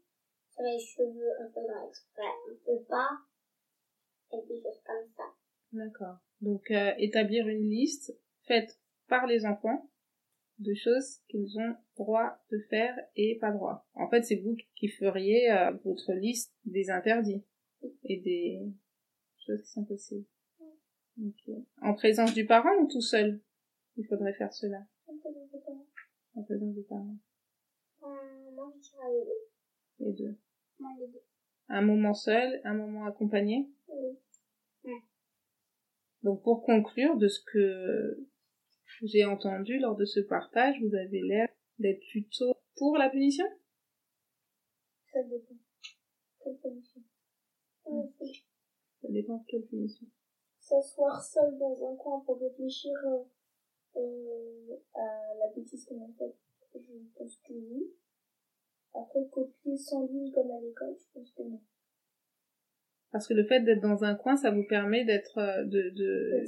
Sur 0.51 0.63
les 0.63 0.79
cheveux, 0.79 1.33
on 1.41 1.51
peut 1.51 1.67
faire 1.67 1.85
exprès, 1.89 2.33
on 2.51 2.55
peut 2.65 2.85
pas. 2.85 3.11
Et 4.33 4.47
des 4.47 4.63
choses 4.63 4.83
comme 4.87 5.09
ça. 5.17 5.25
D'accord. 5.73 6.17
Donc, 6.41 6.71
euh, 6.71 6.93
établir 6.99 7.47
une 7.49 7.69
liste 7.69 8.17
faite 8.47 8.79
par 9.09 9.27
les 9.27 9.45
enfants 9.45 9.89
de 10.59 10.75
choses 10.75 11.21
qu'ils 11.29 11.59
ont 11.59 11.75
droit 11.97 12.39
de 12.51 12.59
faire 12.71 12.97
et 13.15 13.39
pas 13.41 13.53
droit. 13.53 13.87
En 13.95 14.09
fait, 14.09 14.23
c'est 14.23 14.37
vous 14.37 14.57
qui 14.75 14.89
feriez 14.89 15.51
euh, 15.51 15.73
votre 15.85 16.13
liste 16.13 16.55
des 16.65 16.91
interdits 16.91 17.45
et 18.05 18.21
des 18.21 18.63
choses 19.47 19.63
qui 19.63 19.71
sont 19.71 19.85
possibles. 19.85 20.27
Okay. 21.19 21.65
En 21.81 21.95
présence 21.95 22.35
du 22.35 22.47
parent 22.47 22.75
ou 22.81 22.89
tout 22.89 23.01
seul? 23.01 23.41
Il 23.97 24.07
faudrait 24.07 24.35
faire 24.35 24.53
cela. 24.53 24.87
En 25.07 25.17
présence 25.17 25.51
du 25.51 25.59
parent. 25.59 25.87
En 26.35 26.43
présence 26.43 26.75
du 26.75 26.83
parent. 26.83 27.17
Euh, 28.03 28.51
moi, 28.55 28.73
je 28.77 28.81
dirais 28.81 29.13
les 29.13 29.25
deux. 29.25 30.07
Les 30.07 30.13
deux. 30.13 30.39
Les 31.01 31.07
deux. 31.07 31.23
Un 31.69 31.83
moment 31.83 32.15
seul, 32.15 32.61
un 32.65 32.75
moment 32.75 33.07
accompagné? 33.07 33.69
Oui. 33.89 34.19
Donc 36.23 36.43
pour 36.43 36.65
conclure 36.65 37.17
de 37.17 37.29
ce 37.29 37.41
que 37.53 38.27
j'ai 39.03 39.25
entendu 39.25 39.79
lors 39.79 39.97
de 39.97 40.05
ce 40.05 40.21
partage, 40.21 40.81
vous 40.83 40.95
avez 40.95 41.21
l'air 41.23 41.49
d'être 41.79 42.03
plutôt 42.11 42.57
pour 42.77 42.97
la 42.97 43.11
punition? 43.11 43.47
Ça 45.13 45.23
dépend. 45.23 45.55
Quelle 46.43 46.57
punition? 46.59 47.03
Ça 49.03 49.09
dépend 49.09 49.37
de 49.37 49.45
quelle 49.47 49.67
punition. 49.67 50.07
S'asseoir 50.59 51.23
seul 51.23 51.57
dans 51.59 51.93
un 51.93 51.97
coin 51.97 52.21
pour 52.21 52.41
réfléchir 52.41 52.93
euh, 53.05 53.25
euh, 53.97 54.77
à 54.95 55.35
la 55.39 55.49
bêtise 55.55 55.85
qu'on 55.85 56.05
a 56.05 56.13
faite, 56.19 56.37
je 56.75 56.81
pense 57.17 57.37
que 57.39 57.53
oui. 57.53 57.95
Après, 58.95 59.29
copier 59.29 59.77
sans 59.77 60.07
ligne 60.07 60.33
comme 60.33 60.51
à 60.51 60.61
l'école, 60.61 60.97
je 60.99 61.13
pense 61.13 61.31
que 61.33 61.43
non. 61.43 61.61
Parce 63.13 63.29
que 63.29 63.35
le 63.35 63.45
fait 63.45 63.61
d'être 63.61 63.81
dans 63.81 64.05
un 64.05 64.15
coin, 64.15 64.37
ça 64.37 64.51
vous 64.51 64.65
permet 64.65 65.05
d'être 65.05 65.39
euh, 65.39 65.65
de, 65.65 65.91
de... 65.91 66.45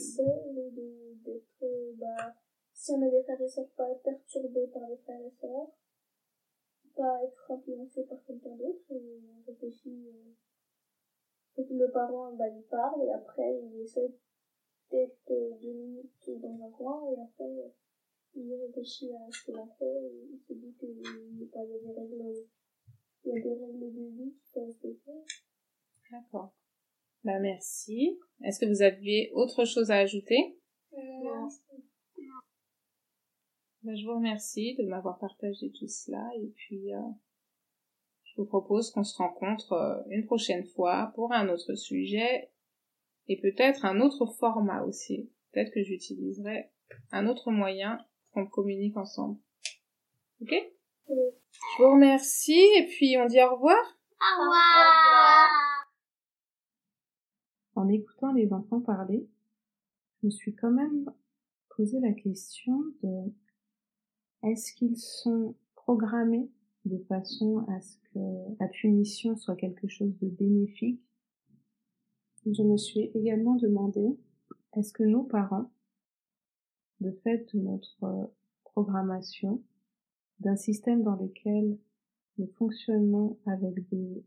D'être 1.24 1.62
euh, 1.62 1.92
bah, 1.96 2.34
si 2.72 2.92
on 2.92 3.02
a 3.02 3.10
des 3.10 3.22
frères 3.22 3.40
et 3.40 3.48
sœurs, 3.48 3.68
pas 3.76 3.90
être 3.90 4.02
perturbé 4.02 4.66
par 4.68 4.82
les 4.88 4.96
frères 4.98 5.20
et 5.20 5.30
sœurs, 5.40 5.68
pas 6.94 7.20
être 7.24 7.50
influencé 7.50 8.04
par 8.04 8.22
quelqu'un 8.24 8.54
d'autre, 8.56 8.80
on 8.90 9.42
réfléchit, 9.46 10.08
euh, 10.08 11.64
le 11.70 11.90
parent, 11.90 12.32
bah, 12.34 12.48
il 12.48 12.62
parle, 12.70 13.02
et 13.02 13.10
après, 13.10 13.60
il 13.62 13.80
essaie 13.80 14.14
d'être 14.90 15.60
deux 15.60 15.72
minutes 15.72 16.30
dans 16.40 16.66
un 16.66 16.70
coin, 16.70 17.10
et 17.10 17.20
après, 17.20 17.72
il 18.34 18.54
réfléchit 18.54 19.12
à 19.12 19.30
ce 19.30 19.44
qu'il 19.44 19.56
a 19.58 19.66
fait, 19.78 19.84
et 19.84 20.28
il 20.32 20.38
se 20.38 20.52
dit 20.54 20.74
qu'il 20.78 21.02
bah, 21.52 21.64
y 21.64 21.74
a 21.74 21.78
des 21.78 22.00
règles, 22.00 22.46
il 23.24 23.34
y 23.34 23.38
a 23.38 23.42
des 23.42 23.54
règles 23.54 23.80
de 23.80 24.08
vie 24.08 24.32
qu'il 24.32 24.50
faut 24.52 24.64
respecter. 24.66 25.12
D'accord. 26.10 26.54
Bah 27.24 27.38
merci. 27.40 28.18
Est-ce 28.44 28.60
que 28.60 28.66
vous 28.66 28.82
aviez 28.82 29.30
autre 29.34 29.64
chose 29.64 29.90
à 29.90 29.96
ajouter? 29.96 30.58
Non. 30.92 31.48
bah, 33.82 33.94
Je 33.94 34.04
vous 34.06 34.14
remercie 34.14 34.76
de 34.76 34.84
m'avoir 34.84 35.18
partagé 35.18 35.70
tout 35.72 35.88
cela 35.88 36.24
et 36.36 36.48
puis 36.54 36.94
euh, 36.94 37.00
je 38.24 38.40
vous 38.40 38.46
propose 38.46 38.90
qu'on 38.90 39.04
se 39.04 39.16
rencontre 39.16 39.72
euh, 39.72 40.02
une 40.10 40.24
prochaine 40.24 40.64
fois 40.64 41.12
pour 41.14 41.32
un 41.32 41.48
autre 41.48 41.74
sujet 41.74 42.50
et 43.26 43.40
peut-être 43.40 43.84
un 43.84 44.00
autre 44.00 44.26
format 44.26 44.82
aussi. 44.84 45.30
Peut-être 45.52 45.72
que 45.72 45.82
j'utiliserai 45.82 46.70
un 47.12 47.26
autre 47.26 47.50
moyen 47.50 47.98
pour 48.22 48.32
qu'on 48.32 48.46
communique 48.46 48.96
ensemble. 48.96 49.38
Ok? 50.40 50.54
Je 51.08 51.82
vous 51.82 51.90
remercie 51.92 52.64
et 52.76 52.86
puis 52.86 53.16
on 53.18 53.26
dit 53.26 53.42
au 53.42 53.54
revoir. 53.54 53.98
Au 54.20 54.40
revoir. 54.42 55.67
En 57.78 57.86
écoutant 57.86 58.32
les 58.32 58.52
enfants 58.52 58.80
parler, 58.80 59.24
je 60.20 60.26
me 60.26 60.30
suis 60.32 60.52
quand 60.52 60.72
même 60.72 61.08
posé 61.76 62.00
la 62.00 62.12
question 62.12 62.76
de 63.04 63.32
est-ce 64.42 64.72
qu'ils 64.72 64.96
sont 64.96 65.54
programmés 65.76 66.50
de 66.86 66.98
façon 67.04 67.58
à 67.68 67.80
ce 67.80 67.98
que 67.98 68.18
la 68.58 68.66
punition 68.66 69.36
soit 69.36 69.54
quelque 69.54 69.86
chose 69.86 70.12
de 70.18 70.26
bénéfique? 70.26 71.00
Je 72.46 72.64
me 72.64 72.76
suis 72.76 73.12
également 73.14 73.54
demandé 73.54 74.18
est-ce 74.76 74.92
que 74.92 75.04
nos 75.04 75.22
parents, 75.22 75.70
de 77.00 77.12
fait 77.22 77.46
de 77.54 77.60
notre 77.60 78.32
programmation, 78.64 79.62
d'un 80.40 80.56
système 80.56 81.04
dans 81.04 81.14
lequel 81.14 81.78
nous 82.38 82.48
fonctionnons 82.56 83.38
avec 83.46 83.88
des 83.88 84.24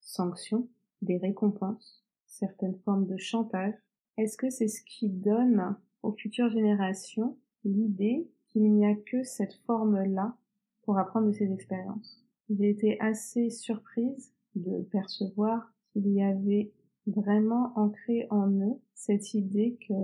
sanctions, 0.00 0.70
des 1.02 1.18
récompenses, 1.18 2.03
certaines 2.34 2.78
formes 2.84 3.06
de 3.06 3.16
chantage, 3.16 3.74
est-ce 4.16 4.36
que 4.36 4.50
c'est 4.50 4.68
ce 4.68 4.82
qui 4.84 5.08
donne 5.08 5.76
aux 6.02 6.12
futures 6.12 6.50
générations 6.50 7.38
l'idée 7.64 8.28
qu'il 8.48 8.72
n'y 8.72 8.86
a 8.86 8.94
que 8.94 9.22
cette 9.22 9.54
forme-là 9.66 10.36
pour 10.82 10.98
apprendre 10.98 11.28
de 11.28 11.32
ces 11.32 11.52
expériences? 11.52 12.24
J'ai 12.50 12.70
été 12.70 13.00
assez 13.00 13.50
surprise 13.50 14.32
de 14.54 14.82
percevoir 14.82 15.72
qu'il 15.92 16.08
y 16.08 16.22
avait 16.22 16.72
vraiment 17.06 17.72
ancré 17.76 18.26
en 18.30 18.50
eux 18.50 18.80
cette 18.94 19.34
idée 19.34 19.78
que 19.86 19.94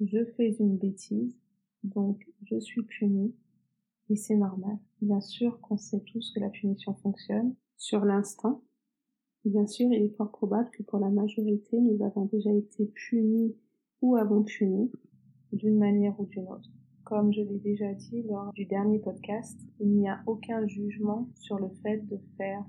je 0.00 0.24
fais 0.36 0.50
une 0.58 0.76
bêtise, 0.76 1.36
donc 1.82 2.26
je 2.44 2.58
suis 2.58 2.82
puni, 2.82 3.34
et 4.10 4.16
c'est 4.16 4.36
normal. 4.36 4.78
Bien 5.00 5.20
sûr 5.20 5.60
qu'on 5.60 5.76
sait 5.76 6.00
tous 6.00 6.32
que 6.34 6.40
la 6.40 6.50
punition 6.50 6.94
fonctionne. 6.94 7.54
Sur 7.76 8.04
l'instant, 8.04 8.62
Bien 9.44 9.66
sûr, 9.66 9.92
il 9.92 10.04
est 10.04 10.16
fort 10.16 10.30
probable 10.30 10.70
que 10.70 10.82
pour 10.82 10.98
la 10.98 11.10
majorité, 11.10 11.78
nous 11.78 12.02
avons 12.02 12.24
déjà 12.24 12.50
été 12.50 12.86
punis 12.86 13.54
ou 14.00 14.16
avons 14.16 14.42
puni 14.42 14.90
d'une 15.52 15.76
manière 15.76 16.18
ou 16.18 16.24
d'une 16.24 16.48
autre. 16.48 16.70
Comme 17.04 17.30
je 17.30 17.42
l'ai 17.42 17.58
déjà 17.58 17.92
dit 17.92 18.22
lors 18.22 18.54
du 18.54 18.64
dernier 18.64 18.98
podcast, 18.98 19.60
il 19.80 19.90
n'y 19.90 20.08
a 20.08 20.22
aucun 20.26 20.66
jugement 20.66 21.28
sur 21.34 21.58
le 21.58 21.68
fait 21.82 21.98
de 22.06 22.18
faire 22.38 22.64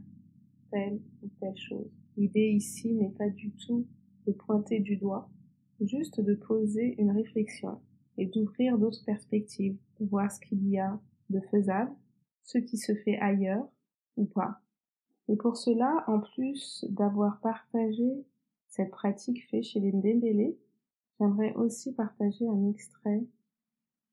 telle 0.70 1.00
ou 1.24 1.30
telle 1.40 1.56
chose. 1.56 1.90
L'idée 2.18 2.50
ici 2.50 2.92
n'est 2.92 3.12
pas 3.18 3.30
du 3.30 3.52
tout 3.52 3.88
de 4.28 4.34
pointer 4.34 4.82
du 4.82 4.98
doigt, 4.98 5.30
juste 5.80 6.20
de 6.20 6.36
poser 6.36 6.96
une 7.02 7.12
réflexion 7.12 7.80
et 8.18 8.26
d'ouvrir 8.26 8.78
d'autres 8.78 9.04
perspectives, 9.06 9.78
voir 10.02 10.30
ce 10.30 10.42
qu'il 10.42 10.68
y 10.68 10.78
a 10.78 11.00
de 11.30 11.40
faisable, 11.40 11.92
ce 12.44 12.58
qui 12.58 12.78
se 12.78 12.94
fait 12.94 13.18
ailleurs 13.20 13.66
ou 14.18 14.26
pas. 14.26 14.60
Et 15.28 15.36
pour 15.36 15.58
cela, 15.58 16.04
en 16.08 16.20
plus 16.20 16.86
d'avoir 16.90 17.40
partagé 17.42 18.26
cette 18.68 18.92
pratique 18.92 19.50
faite 19.50 19.64
chez 19.64 19.80
les 19.80 19.92
Ndembele, 19.92 20.56
j'aimerais 21.20 21.54
aussi 21.56 21.94
partager 21.94 22.48
un 22.48 22.70
extrait 22.70 23.24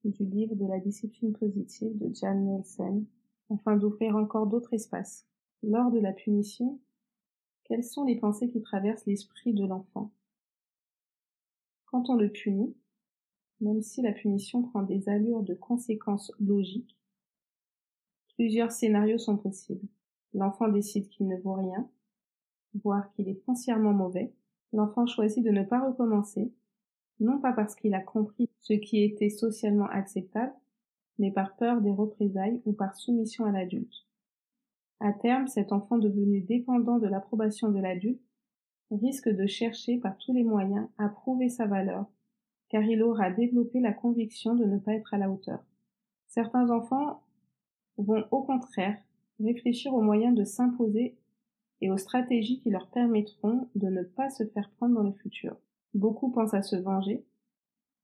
du 0.05 0.25
livre 0.25 0.55
de 0.55 0.67
la 0.67 0.79
discipline 0.79 1.33
positive 1.33 1.97
de 1.99 2.13
Jan 2.15 2.35
Nelson, 2.35 3.05
afin 3.51 3.77
d'ouvrir 3.77 4.17
encore 4.17 4.47
d'autres 4.47 4.75
espaces. 4.75 5.27
Lors 5.63 5.91
de 5.91 6.01
la 6.01 6.13
punition, 6.13 6.81
quelles 7.65 7.85
sont 7.85 8.05
les 8.05 8.17
pensées 8.17 8.49
qui 8.49 8.61
traversent 8.63 9.07
l'esprit 9.07 9.55
de 9.55 9.65
l'enfant? 9.65 10.11
Quand 11.87 12.09
on 12.09 12.17
le 12.17 12.31
punit, 12.31 12.75
même 13.61 13.83
si 13.83 14.03
la 14.03 14.13
punition 14.13 14.63
prend 14.63 14.83
des 14.83 15.09
allures 15.09 15.43
de 15.43 15.55
conséquences 15.55 16.33
logiques, 16.41 16.97
plusieurs 18.35 18.73
scénarios 18.73 19.19
sont 19.19 19.37
possibles. 19.37 19.87
L'enfant 20.35 20.69
décide 20.69 21.09
qu'il 21.09 21.29
ne 21.29 21.37
vaut 21.37 21.55
rien, 21.55 21.89
voire 22.83 23.11
qu'il 23.13 23.29
est 23.29 23.43
foncièrement 23.45 23.93
mauvais. 23.93 24.33
L'enfant 24.73 25.07
choisit 25.07 25.45
de 25.45 25.51
ne 25.51 25.63
pas 25.63 25.87
recommencer, 25.87 26.53
non 27.21 27.39
pas 27.39 27.53
parce 27.53 27.75
qu'il 27.75 27.95
a 27.95 28.01
compris 28.01 28.49
ce 28.61 28.73
qui 28.73 29.03
était 29.03 29.29
socialement 29.29 29.87
acceptable, 29.87 30.55
mais 31.19 31.31
par 31.31 31.55
peur 31.57 31.81
des 31.81 31.93
représailles 31.93 32.63
ou 32.65 32.73
par 32.73 32.97
soumission 32.97 33.45
à 33.45 33.53
l'adulte. 33.53 34.07
À 35.01 35.13
terme, 35.13 35.49
cet 35.49 35.73
enfant 35.73 35.99
devenu 35.99 36.41
dépendant 36.41 36.99
de 36.99 37.09
l'approbation 37.09 37.71
de 37.71 37.81
l'adulte 37.81 38.23
risque 38.91 39.29
de 39.29 39.47
chercher 39.47 39.99
par 39.99 40.17
tous 40.19 40.33
les 40.33 40.45
moyens 40.45 40.89
à 40.99 41.09
prouver 41.09 41.49
sa 41.49 41.67
valeur, 41.67 42.07
car 42.69 42.83
il 42.83 43.03
aura 43.03 43.31
développé 43.31 43.81
la 43.81 43.93
conviction 43.93 44.55
de 44.55 44.65
ne 44.65 44.79
pas 44.79 44.95
être 44.95 45.13
à 45.13 45.19
la 45.19 45.31
hauteur. 45.31 45.63
Certains 46.29 46.71
enfants 46.71 47.23
vont 47.99 48.25
au 48.31 48.43
contraire 48.43 48.99
réfléchir 49.41 49.95
aux 49.95 50.03
moyens 50.03 50.35
de 50.35 50.45
s'imposer 50.45 51.17
et 51.81 51.91
aux 51.91 51.99
stratégies 51.99 52.61
qui 52.61 52.71
leur 52.71 52.89
permettront 52.89 53.69
de 53.75 53.89
ne 53.89 54.03
pas 54.03 54.31
se 54.31 54.45
faire 54.45 54.71
prendre 54.77 54.95
dans 54.95 55.03
le 55.03 55.13
futur. 55.13 55.57
Beaucoup 55.95 56.31
pensent 56.31 56.55
à 56.55 56.63
se 56.63 56.77
venger. 56.77 57.25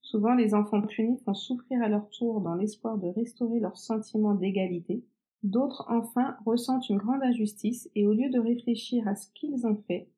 Souvent 0.02 0.34
les 0.34 0.54
enfants 0.54 0.82
punis 0.82 1.18
font 1.24 1.34
souffrir 1.34 1.82
à 1.82 1.88
leur 1.88 2.08
tour 2.10 2.40
dans 2.40 2.54
l'espoir 2.54 2.98
de 2.98 3.08
restaurer 3.08 3.60
leur 3.60 3.76
sentiment 3.76 4.34
d'égalité. 4.34 5.04
D'autres 5.42 5.86
enfin 5.88 6.36
ressentent 6.44 6.88
une 6.88 6.98
grande 6.98 7.22
injustice 7.22 7.88
et 7.94 8.06
au 8.06 8.12
lieu 8.12 8.30
de 8.30 8.40
réfléchir 8.40 9.06
à 9.06 9.14
ce 9.14 9.28
qu'ils 9.34 9.66
ont 9.66 9.76
fait, 9.86 10.08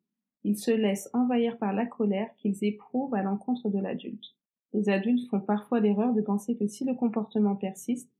ils 0.44 0.56
se 0.56 0.70
laissent 0.70 1.10
envahir 1.12 1.58
par 1.58 1.72
la 1.72 1.86
colère 1.86 2.34
qu'ils 2.36 2.64
éprouvent 2.64 3.14
à 3.14 3.22
l'encontre 3.22 3.68
de 3.68 3.78
l'adulte. 3.78 4.34
Les 4.72 4.88
adultes 4.88 5.28
font 5.28 5.40
parfois 5.40 5.80
l'erreur 5.80 6.14
de 6.14 6.22
penser 6.22 6.56
que 6.56 6.66
si 6.66 6.84
le 6.84 6.94
comportement 6.94 7.56
persiste, 7.56 8.10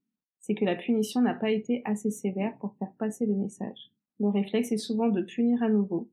c'est 0.50 0.57
que 0.57 0.64
la 0.64 0.75
punition 0.75 1.21
n'a 1.21 1.35
pas 1.35 1.52
été 1.52 1.80
assez 1.85 2.11
sévère 2.11 2.59
pour 2.59 2.75
faire 2.75 2.90
passer 2.95 3.25
le 3.25 3.37
message. 3.37 3.92
Le 4.19 4.30
réflexe 4.30 4.73
est 4.73 4.78
souvent 4.78 5.07
de 5.07 5.23
punir 5.23 5.62
à 5.62 5.69
nouveau, 5.69 6.11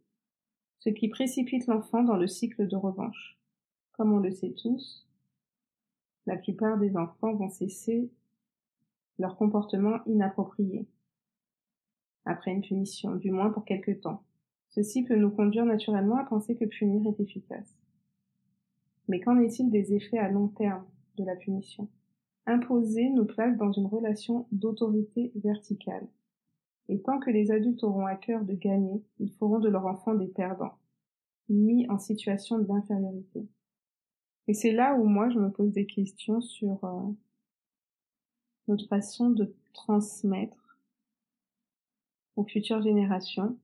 ce 0.77 0.91
qui 0.91 1.07
précipite 1.07 1.65
l'enfant 1.65 2.03
dans 2.03 2.17
le 2.17 2.27
cycle 2.27 2.67
de 2.67 2.75
revanche. 2.75 3.39
Comme 3.93 4.13
on 4.13 4.19
le 4.19 4.29
sait 4.29 4.53
tous, 4.61 5.07
la 6.27 6.37
plupart 6.37 6.77
des 6.77 6.95
enfants 6.97 7.33
vont 7.33 7.49
cesser 7.49 8.11
leur 9.17 9.37
comportement 9.37 10.01
inapproprié 10.05 10.85
après 12.25 12.51
une 12.51 12.61
punition, 12.61 13.15
du 13.15 13.31
moins 13.31 13.49
pour 13.49 13.65
quelque 13.65 13.89
temps. 13.89 14.21
Ceci 14.69 15.03
peut 15.03 15.15
nous 15.15 15.31
conduire 15.31 15.65
naturellement 15.65 16.17
à 16.17 16.25
penser 16.25 16.55
que 16.55 16.65
punir 16.65 17.11
est 17.11 17.19
efficace. 17.19 17.75
Mais 19.07 19.19
qu'en 19.19 19.39
est-il 19.39 19.71
des 19.71 19.95
effets 19.95 20.19
à 20.19 20.29
long 20.29 20.49
terme 20.49 20.85
de 21.15 21.23
la 21.23 21.35
punition? 21.35 21.89
Imposer 22.47 23.09
nous 23.09 23.25
place 23.25 23.55
dans 23.57 23.71
une 23.71 23.85
relation 23.85 24.47
d'autorité 24.51 25.31
verticale. 25.35 26.07
Et 26.89 26.99
tant 27.01 27.19
que 27.19 27.29
les 27.29 27.51
adultes 27.51 27.83
auront 27.83 28.07
à 28.07 28.15
cœur 28.15 28.43
de 28.43 28.53
gagner, 28.53 29.03
ils 29.19 29.31
feront 29.33 29.59
de 29.59 29.69
leurs 29.69 29.85
enfants 29.85 30.15
des 30.15 30.27
perdants, 30.27 30.77
mis 31.49 31.87
en 31.89 31.99
situation 31.99 32.57
d'infériorité. 32.57 33.47
Et 34.47 34.53
c'est 34.55 34.71
là 34.71 34.95
où 34.95 35.03
moi 35.03 35.29
je 35.29 35.37
me 35.37 35.51
pose 35.51 35.73
des 35.73 35.85
questions 35.85 36.41
sur 36.41 36.83
euh, 36.83 37.01
notre 38.67 38.87
façon 38.87 39.29
de 39.29 39.53
transmettre 39.73 40.79
aux 42.35 42.45
futures 42.45 42.81
générations 42.81 43.57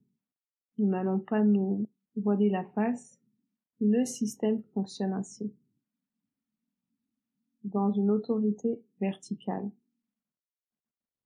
nous 0.78 0.88
n'allons 0.88 1.20
pas 1.20 1.44
nous 1.44 1.86
voiler 2.16 2.50
la 2.50 2.64
face. 2.64 3.20
Le 3.80 4.04
système 4.04 4.62
fonctionne 4.72 5.12
ainsi. 5.12 5.52
Dans 7.64 7.90
une 7.92 8.10
autorité 8.10 8.80
verticale. 9.00 9.70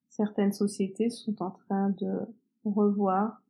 Certaines 0.08 0.52
sociétés 0.52 1.10
sont 1.10 1.42
en 1.42 1.50
train 1.50 1.90
de 1.90 2.20
revoir 2.64 3.42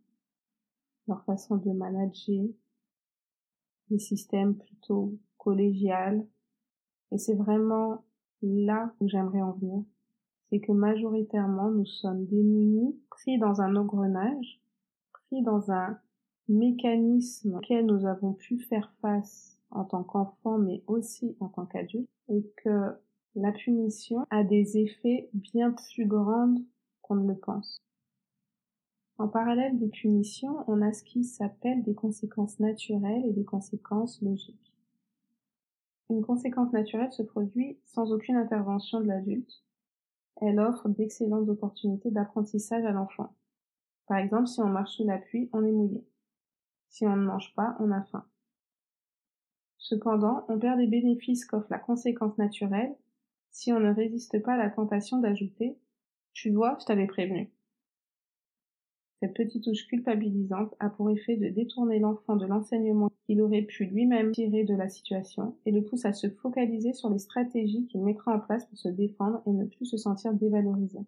leur 1.07 1.23
façon 1.25 1.57
de 1.57 1.71
manager 1.71 2.47
des 3.91 3.99
systèmes 3.99 4.57
plutôt 4.57 5.15
collégiales. 5.37 6.27
Et 7.13 7.19
c'est 7.19 7.35
vraiment 7.35 8.05
là 8.43 8.93
où 9.01 9.09
j'aimerais 9.09 9.43
en 9.43 9.53
venir. 9.53 9.85
C'est 10.51 10.61
que 10.61 10.73
majoritairement 10.73 11.71
nous 11.71 11.87
sommes 11.87 12.27
démunis, 12.27 12.99
pris 13.11 13.39
dans 13.39 13.61
un 13.61 13.77
engrenage 13.77 14.61
dans 15.43 15.71
un 15.71 15.99
mécanisme 16.49 17.55
auquel 17.55 17.87
nous 17.87 18.07
avons 18.07 18.33
pu 18.33 18.59
faire 18.59 18.93
face 19.01 19.58
en 19.71 19.85
tant 19.85 20.03
qu'enfant 20.03 20.59
mais 20.59 20.83
aussi 20.87 21.37
en 21.41 21.49
tant 21.49 21.67
qu'adulte 21.67 22.09
et 22.29 22.43
que 22.65 22.93
la 23.35 23.53
punition 23.53 24.27
a 24.31 24.43
des 24.45 24.79
effets 24.79 25.29
bien 25.33 25.73
plus 25.73 26.07
grands 26.07 26.55
qu'on 27.03 27.17
ne 27.17 27.29
le 27.29 27.39
pense. 27.39 27.81
En 29.19 29.27
parallèle 29.27 29.79
des 29.79 29.89
punitions, 29.89 30.65
on 30.69 30.81
a 30.81 30.93
ce 30.93 31.03
qui 31.03 31.25
s'appelle 31.25 31.83
des 31.83 31.95
conséquences 31.95 32.61
naturelles 32.61 33.27
et 33.27 33.33
des 33.33 33.45
conséquences 33.45 34.23
logiques. 34.23 34.73
Une 36.09 36.25
conséquence 36.25 36.73
naturelle 36.73 37.13
se 37.13 37.23
produit 37.23 37.79
sans 37.85 38.13
aucune 38.13 38.37
intervention 38.37 39.01
de 39.01 39.07
l'adulte. 39.07 39.63
Elle 40.41 40.61
offre 40.61 40.89
d'excellentes 40.89 41.49
opportunités 41.49 42.13
d'apprentissage 42.13 42.85
à 42.85 42.93
l'enfant. 42.93 43.35
Par 44.07 44.19
exemple, 44.19 44.47
si 44.47 44.61
on 44.61 44.69
marche 44.69 44.97
sous 44.97 45.05
la 45.05 45.19
pluie, 45.19 45.51
on 45.53 45.65
est 45.65 45.73
mouillé. 45.73 46.07
Si 46.89 47.05
on 47.07 47.17
ne 47.17 47.27
mange 47.27 47.53
pas, 47.55 47.77
on 47.81 47.91
a 47.91 48.03
faim. 48.05 48.25
Cependant, 49.89 50.45
on 50.51 50.59
perd 50.59 50.79
des 50.79 50.87
bénéfices 50.87 51.47
qu'offre 51.47 51.69
la 51.71 51.79
conséquence 51.79 52.37
naturelle 52.37 52.95
si 53.51 53.73
on 53.73 53.81
ne 53.81 53.91
résiste 53.91 54.43
pas 54.43 54.53
à 54.53 54.59
la 54.59 54.69
tentation 54.69 55.19
d'ajouter 55.19 55.79
Tu 56.35 56.51
vois, 56.51 56.77
je 56.79 56.85
t'avais 56.85 57.07
prévenu. 57.07 57.51
Cette 59.21 59.33
petite 59.33 59.65
touche 59.65 59.87
culpabilisante 59.87 60.75
a 60.79 60.91
pour 60.91 61.09
effet 61.09 61.39
de 61.39 61.49
détourner 61.49 62.01
l'enfant 62.01 62.37
de 62.37 62.45
l'enseignement 62.45 63.11
qu'il 63.25 63.41
aurait 63.41 63.63
pu 63.63 63.87
lui-même 63.87 64.33
tirer 64.33 64.65
de 64.65 64.75
la 64.75 64.91
situation 64.91 65.57
et 65.65 65.73
le 65.73 65.83
pousse 65.83 66.05
à 66.05 66.13
se 66.13 66.29
focaliser 66.29 66.93
sur 66.93 67.09
les 67.09 67.19
stratégies 67.19 67.87
qu'il 67.87 68.03
mettra 68.03 68.35
en 68.35 68.41
place 68.41 68.67
pour 68.67 68.77
se 68.77 68.91
défendre 68.91 69.41
et 69.47 69.53
ne 69.53 69.65
plus 69.65 69.87
se 69.87 69.97
sentir 69.97 70.35
dévalorisé. 70.35 70.99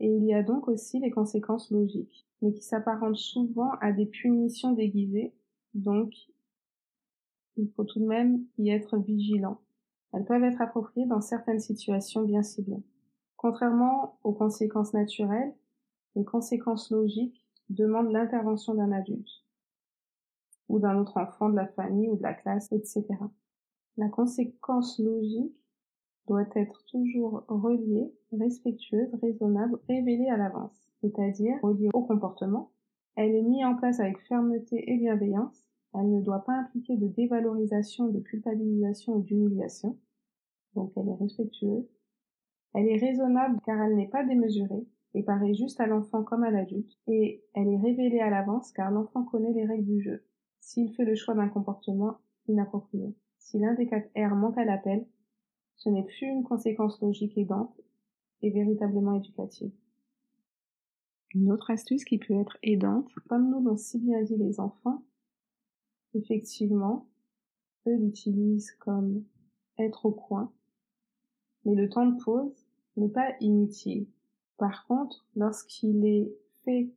Et 0.00 0.08
il 0.08 0.24
y 0.24 0.34
a 0.34 0.42
donc 0.42 0.66
aussi 0.66 0.98
les 0.98 1.12
conséquences 1.12 1.70
logiques, 1.70 2.26
mais 2.42 2.52
qui 2.52 2.62
s'apparentent 2.62 3.18
souvent 3.18 3.70
à 3.80 3.92
des 3.92 4.06
punitions 4.06 4.72
déguisées, 4.72 5.32
donc 5.74 6.12
il 7.56 7.70
faut 7.72 7.84
tout 7.84 8.00
de 8.00 8.06
même 8.06 8.44
y 8.58 8.70
être 8.70 8.96
vigilant. 8.98 9.60
Elles 10.12 10.24
peuvent 10.24 10.44
être 10.44 10.60
appropriées 10.60 11.06
dans 11.06 11.20
certaines 11.20 11.60
situations 11.60 12.22
bien 12.22 12.42
ciblées. 12.42 12.82
Contrairement 13.36 14.18
aux 14.24 14.32
conséquences 14.32 14.94
naturelles, 14.94 15.54
les 16.14 16.24
conséquences 16.24 16.90
logiques 16.90 17.46
demandent 17.68 18.12
l'intervention 18.12 18.74
d'un 18.74 18.92
adulte, 18.92 19.44
ou 20.68 20.78
d'un 20.78 20.98
autre 20.98 21.18
enfant 21.18 21.50
de 21.50 21.56
la 21.56 21.66
famille 21.66 22.08
ou 22.08 22.16
de 22.16 22.22
la 22.22 22.34
classe, 22.34 22.70
etc. 22.72 23.04
La 23.96 24.08
conséquence 24.08 24.98
logique 24.98 25.54
doit 26.26 26.46
être 26.54 26.84
toujours 26.86 27.44
reliée, 27.48 28.12
respectueuse, 28.32 29.14
raisonnable, 29.22 29.78
révélée 29.88 30.28
à 30.28 30.36
l'avance, 30.36 30.76
c'est-à-dire 31.00 31.58
reliée 31.62 31.90
au 31.92 32.02
comportement. 32.02 32.72
Elle 33.14 33.34
est 33.34 33.42
mise 33.42 33.64
en 33.64 33.76
place 33.76 34.00
avec 34.00 34.18
fermeté 34.26 34.90
et 34.90 34.98
bienveillance. 34.98 35.64
Elle 35.98 36.10
ne 36.10 36.20
doit 36.20 36.44
pas 36.44 36.52
impliquer 36.52 36.96
de 36.96 37.08
dévalorisation, 37.08 38.08
de 38.08 38.20
culpabilisation 38.20 39.14
ou 39.14 39.22
d'humiliation. 39.22 39.98
Donc 40.74 40.92
elle 40.96 41.08
est 41.08 41.14
respectueuse. 41.14 41.88
Elle 42.74 42.88
est 42.88 42.98
raisonnable 42.98 43.58
car 43.64 43.80
elle 43.82 43.96
n'est 43.96 44.08
pas 44.08 44.24
démesurée 44.24 44.86
et 45.14 45.22
paraît 45.22 45.54
juste 45.54 45.80
à 45.80 45.86
l'enfant 45.86 46.22
comme 46.22 46.44
à 46.44 46.50
l'adulte. 46.50 46.98
Et 47.06 47.42
elle 47.54 47.68
est 47.68 47.80
révélée 47.80 48.20
à 48.20 48.28
l'avance 48.28 48.72
car 48.72 48.90
l'enfant 48.90 49.24
connaît 49.24 49.52
les 49.52 49.64
règles 49.64 49.86
du 49.86 50.02
jeu. 50.02 50.22
S'il 50.60 50.92
fait 50.92 51.04
le 51.04 51.14
choix 51.14 51.34
d'un 51.34 51.48
comportement 51.48 52.18
inapproprié. 52.48 53.14
Si 53.38 53.58
l'un 53.58 53.74
des 53.74 53.86
quatre 53.86 54.10
R 54.16 54.34
manque 54.34 54.58
à 54.58 54.64
l'appel, 54.64 55.06
ce 55.76 55.88
n'est 55.88 56.04
plus 56.04 56.26
une 56.26 56.42
conséquence 56.42 57.00
logique 57.00 57.38
aidante 57.38 57.80
et 58.42 58.50
véritablement 58.50 59.14
éducative. 59.14 59.72
Une 61.34 61.52
autre 61.52 61.70
astuce 61.70 62.04
qui 62.04 62.18
peut 62.18 62.34
être 62.34 62.56
aidante, 62.62 63.10
comme 63.28 63.50
nous 63.50 63.62
l'ont 63.62 63.76
si 63.76 63.98
bien 63.98 64.22
dit 64.22 64.36
les 64.36 64.60
enfants, 64.60 65.02
effectivement, 66.16 67.06
eux 67.86 67.96
l'utilisent 67.96 68.72
comme 68.72 69.24
être 69.78 70.06
au 70.06 70.12
coin, 70.12 70.52
mais 71.64 71.74
le 71.74 71.88
temps 71.88 72.06
de 72.06 72.22
pause 72.22 72.66
n'est 72.96 73.08
pas 73.08 73.34
inutile. 73.40 74.06
Par 74.56 74.86
contre, 74.86 75.24
lorsqu'il 75.36 76.04
est 76.06 76.32
fait 76.64 76.90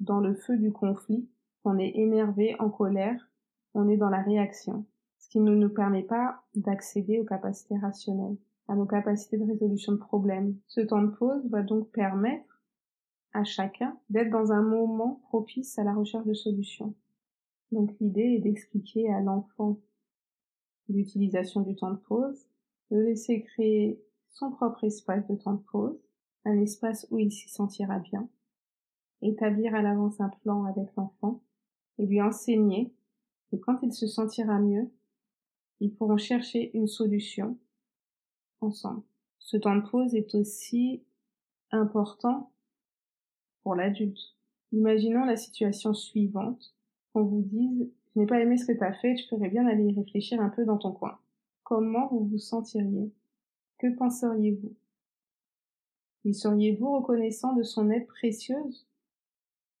dans 0.00 0.20
le 0.20 0.34
feu 0.34 0.56
du 0.56 0.72
conflit, 0.72 1.28
on 1.64 1.78
est 1.78 1.96
énervé, 1.96 2.56
en 2.58 2.70
colère, 2.70 3.30
on 3.74 3.88
est 3.88 3.96
dans 3.96 4.10
la 4.10 4.22
réaction 4.22 4.84
ce 5.18 5.28
qui 5.28 5.40
ne 5.40 5.54
nous 5.54 5.68
permet 5.68 6.02
pas 6.02 6.42
d'accéder 6.54 7.18
aux 7.20 7.24
capacités 7.24 7.76
rationnelles, 7.76 8.36
à 8.68 8.74
nos 8.74 8.86
capacités 8.86 9.36
de 9.36 9.44
résolution 9.44 9.92
de 9.92 9.98
problèmes. 9.98 10.56
Ce 10.66 10.80
temps 10.80 11.02
de 11.02 11.10
pause 11.10 11.46
va 11.50 11.62
donc 11.62 11.90
permettre 11.90 12.62
à 13.32 13.44
chacun 13.44 13.96
d'être 14.08 14.30
dans 14.30 14.52
un 14.52 14.62
moment 14.62 15.20
propice 15.28 15.78
à 15.78 15.84
la 15.84 15.92
recherche 15.92 16.24
de 16.24 16.34
solutions. 16.34 16.94
Donc 17.72 17.94
l'idée 18.00 18.36
est 18.36 18.40
d'expliquer 18.40 19.10
à 19.12 19.20
l'enfant 19.20 19.78
l'utilisation 20.88 21.60
du 21.60 21.76
temps 21.76 21.90
de 21.90 21.98
pause, 21.98 22.48
de 22.90 22.98
laisser 22.98 23.42
créer 23.42 24.02
son 24.30 24.50
propre 24.50 24.84
espace 24.84 25.26
de 25.28 25.36
temps 25.36 25.54
de 25.54 25.62
pause, 25.62 25.98
un 26.44 26.58
espace 26.58 27.06
où 27.10 27.18
il 27.18 27.30
s'y 27.30 27.48
sentira 27.48 27.98
bien, 27.98 28.28
établir 29.20 29.74
à 29.74 29.82
l'avance 29.82 30.20
un 30.20 30.28
plan 30.28 30.64
avec 30.64 30.94
l'enfant 30.96 31.42
et 31.98 32.06
lui 32.06 32.22
enseigner 32.22 32.92
que 33.50 33.56
quand 33.56 33.82
il 33.82 33.92
se 33.92 34.06
sentira 34.06 34.58
mieux, 34.58 34.90
ils 35.80 35.94
pourront 35.94 36.16
chercher 36.16 36.70
une 36.74 36.86
solution 36.86 37.58
ensemble. 38.60 39.02
Ce 39.38 39.56
temps 39.56 39.76
de 39.76 39.88
pause 39.88 40.14
est 40.14 40.34
aussi 40.34 41.02
important 41.70 42.50
pour 43.62 43.74
l'adulte. 43.74 44.36
Imaginons 44.72 45.24
la 45.24 45.36
situation 45.36 45.94
suivante, 45.94 46.74
qu'on 47.12 47.24
vous 47.24 47.42
dise 47.42 47.90
Tu 48.12 48.18
n'es 48.18 48.26
pas 48.26 48.40
aimé 48.40 48.56
ce 48.56 48.66
que 48.66 48.76
tu 48.76 48.84
as 48.84 48.92
fait, 48.92 49.14
tu 49.14 49.26
ferais 49.28 49.48
bien 49.48 49.66
aller 49.66 49.84
y 49.84 49.94
réfléchir 49.94 50.40
un 50.40 50.48
peu 50.48 50.64
dans 50.64 50.78
ton 50.78 50.92
coin. 50.92 51.18
Comment 51.64 52.08
vous 52.08 52.24
vous 52.26 52.38
sentiriez? 52.38 53.12
Que 53.78 53.94
penseriez-vous? 53.94 54.74
Lui 56.24 56.34
seriez-vous 56.34 56.96
reconnaissant 56.96 57.54
de 57.54 57.62
son 57.62 57.90
aide 57.90 58.06
précieuse? 58.06 58.86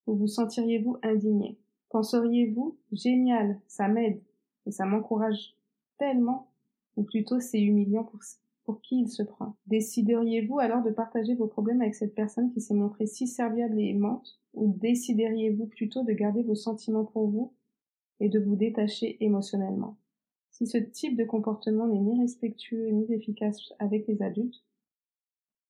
Ou 0.06 0.14
vous 0.14 0.28
sentiriez-vous 0.28 0.96
indigné? 1.02 1.58
Penseriez-vous 1.90 2.76
génial, 2.92 3.60
ça 3.66 3.88
m'aide 3.88 4.20
et 4.66 4.70
ça 4.70 4.84
m'encourage 4.84 5.54
tellement? 5.98 6.50
Ou 6.96 7.02
plutôt 7.02 7.40
c'est 7.40 7.60
humiliant 7.60 8.04
pour, 8.04 8.20
pour 8.68 8.82
qui 8.82 9.00
il 9.00 9.08
se 9.08 9.22
prend. 9.22 9.56
Décideriez-vous 9.66 10.58
alors 10.58 10.82
de 10.82 10.90
partager 10.90 11.34
vos 11.34 11.46
problèmes 11.46 11.80
avec 11.80 11.94
cette 11.94 12.14
personne 12.14 12.52
qui 12.52 12.60
s'est 12.60 12.74
montrée 12.74 13.06
si 13.06 13.26
serviable 13.26 13.80
et 13.80 13.88
aimante 13.88 14.38
Ou 14.52 14.74
décideriez-vous 14.76 15.64
plutôt 15.64 16.04
de 16.04 16.12
garder 16.12 16.42
vos 16.42 16.54
sentiments 16.54 17.06
pour 17.06 17.28
vous 17.28 17.54
et 18.20 18.28
de 18.28 18.38
vous 18.38 18.56
détacher 18.56 19.16
émotionnellement? 19.24 19.96
Si 20.50 20.66
ce 20.66 20.76
type 20.76 21.16
de 21.16 21.24
comportement 21.24 21.86
n'est 21.86 21.98
ni 21.98 22.20
respectueux 22.20 22.90
ni 22.90 23.10
efficace 23.10 23.72
avec 23.78 24.06
les 24.06 24.20
adultes, 24.20 24.62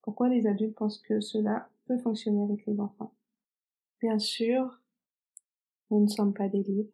pourquoi 0.03 0.29
les 0.29 0.49
adultes 0.49 0.75
pensent 0.75 0.99
que 0.99 1.21
cela 1.21 1.69
peut 1.87 1.99
fonctionner 1.99 2.43
avec 2.43 2.67
les 2.67 2.81
enfants? 2.81 3.13
Bien 4.01 4.19
sûr, 4.19 4.81
nous 5.93 6.01
ne 6.01 6.09
sommes 6.09 6.35
pas 6.35 6.49
des 6.49 6.65
livres, 6.65 6.91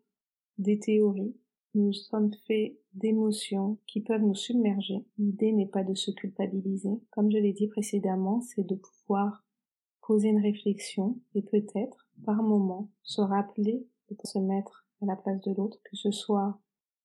des 0.59 0.79
théories, 0.79 1.35
nous 1.75 1.93
sommes 1.93 2.33
faits 2.47 2.79
d'émotions 2.93 3.79
qui 3.87 4.01
peuvent 4.01 4.23
nous 4.23 4.35
submerger. 4.35 5.05
L'idée 5.19 5.53
n'est 5.53 5.69
pas 5.69 5.83
de 5.83 5.95
se 5.95 6.11
culpabiliser. 6.13 7.01
Comme 7.11 7.31
je 7.31 7.39
l'ai 7.39 7.53
dit 7.53 7.67
précédemment, 7.67 8.41
c'est 8.41 8.65
de 8.65 8.77
pouvoir 8.77 9.45
poser 10.03 10.29
une 10.29 10.43
réflexion 10.43 11.19
et 11.35 11.43
peut-être, 11.43 12.09
par 12.25 12.43
moment, 12.43 12.91
se 13.03 13.21
rappeler 13.21 13.87
de 14.11 14.17
se 14.25 14.39
mettre 14.39 14.87
à 15.03 15.07
la 15.07 15.17
place 15.17 15.41
de 15.41 15.53
l'autre, 15.53 15.79
que 15.83 15.97
ce 15.97 16.11
soit 16.11 16.61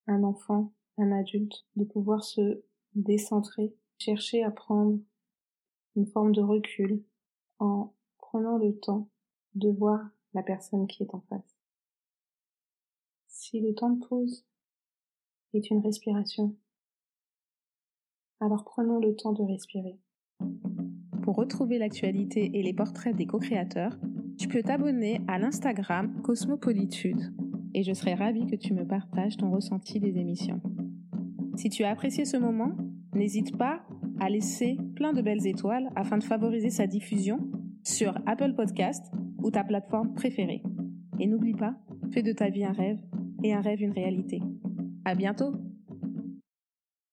un 0.08 0.24
enfant, 0.24 0.74
un 0.98 1.12
adulte, 1.12 1.66
de 1.76 1.86
pouvoir 1.86 2.24
se 2.24 2.64
décentrer, 2.94 3.74
chercher 3.98 4.44
à 4.44 4.52
prendre 4.52 5.00
une 5.96 6.06
forme 6.06 6.34
de 6.34 6.42
recul 6.42 7.04
en 7.60 7.94
prenant 8.18 8.58
le 8.58 8.78
temps 8.78 9.10
de 9.56 9.70
voir 9.70 10.00
la 10.34 10.44
personne 10.44 10.88
qui 10.88 11.04
est 11.04 11.14
en 11.16 11.22
face. 11.22 11.58
Si 13.28 13.60
le 13.62 13.74
temps 13.74 13.92
de 13.92 14.06
pause 14.06 14.46
est 15.54 15.70
une 15.70 15.80
respiration, 15.80 16.56
alors 18.42 18.64
prenons 18.64 19.00
le 19.00 19.16
temps 19.16 19.34
de 19.34 19.44
respirer. 19.44 20.00
Pour 21.24 21.36
retrouver 21.36 21.78
l'actualité 21.78 22.58
et 22.58 22.64
les 22.64 22.74
portraits 22.74 23.16
des 23.16 23.26
co-créateurs, 23.26 23.98
tu 24.38 24.48
peux 24.48 24.64
t'abonner 24.64 25.22
à 25.28 25.38
l'Instagram 25.38 26.22
Cosmopolitude 26.22 27.34
et 27.74 27.84
je 27.84 27.94
serai 27.94 28.14
ravie 28.14 28.48
que 28.48 28.56
tu 28.56 28.74
me 28.74 28.88
partages 28.88 29.38
ton 29.38 29.52
ressenti 29.52 30.00
des 30.00 30.18
émissions. 30.18 30.62
Si 31.56 31.70
tu 31.70 31.84
as 31.84 31.92
apprécié 31.92 32.26
ce 32.26 32.38
moment, 32.38 32.72
n'hésite 33.14 33.58
pas 33.58 33.82
à 34.20 34.30
laisser 34.30 34.78
plein 34.96 35.14
de 35.14 35.22
belles 35.22 35.46
étoiles 35.46 35.90
afin 35.96 36.18
de 36.18 36.24
favoriser 36.24 36.70
sa 36.70 36.88
diffusion 36.88 37.40
sur 37.84 38.18
Apple 38.26 38.54
Podcast 38.56 39.06
ou 39.44 39.52
ta 39.52 39.64
plateforme 39.64 40.14
préférée. 40.14 40.64
Et 41.20 41.28
n'oublie 41.28 41.54
pas, 41.54 41.76
fais 42.12 42.24
de 42.24 42.32
ta 42.32 42.50
vie 42.50 42.64
un 42.64 42.72
rêve 42.72 43.00
et 43.44 43.54
un 43.54 43.62
rêve 43.62 43.82
une 43.82 43.92
réalité. 43.92 44.42
À 45.06 45.14
bientôt! 45.16 45.69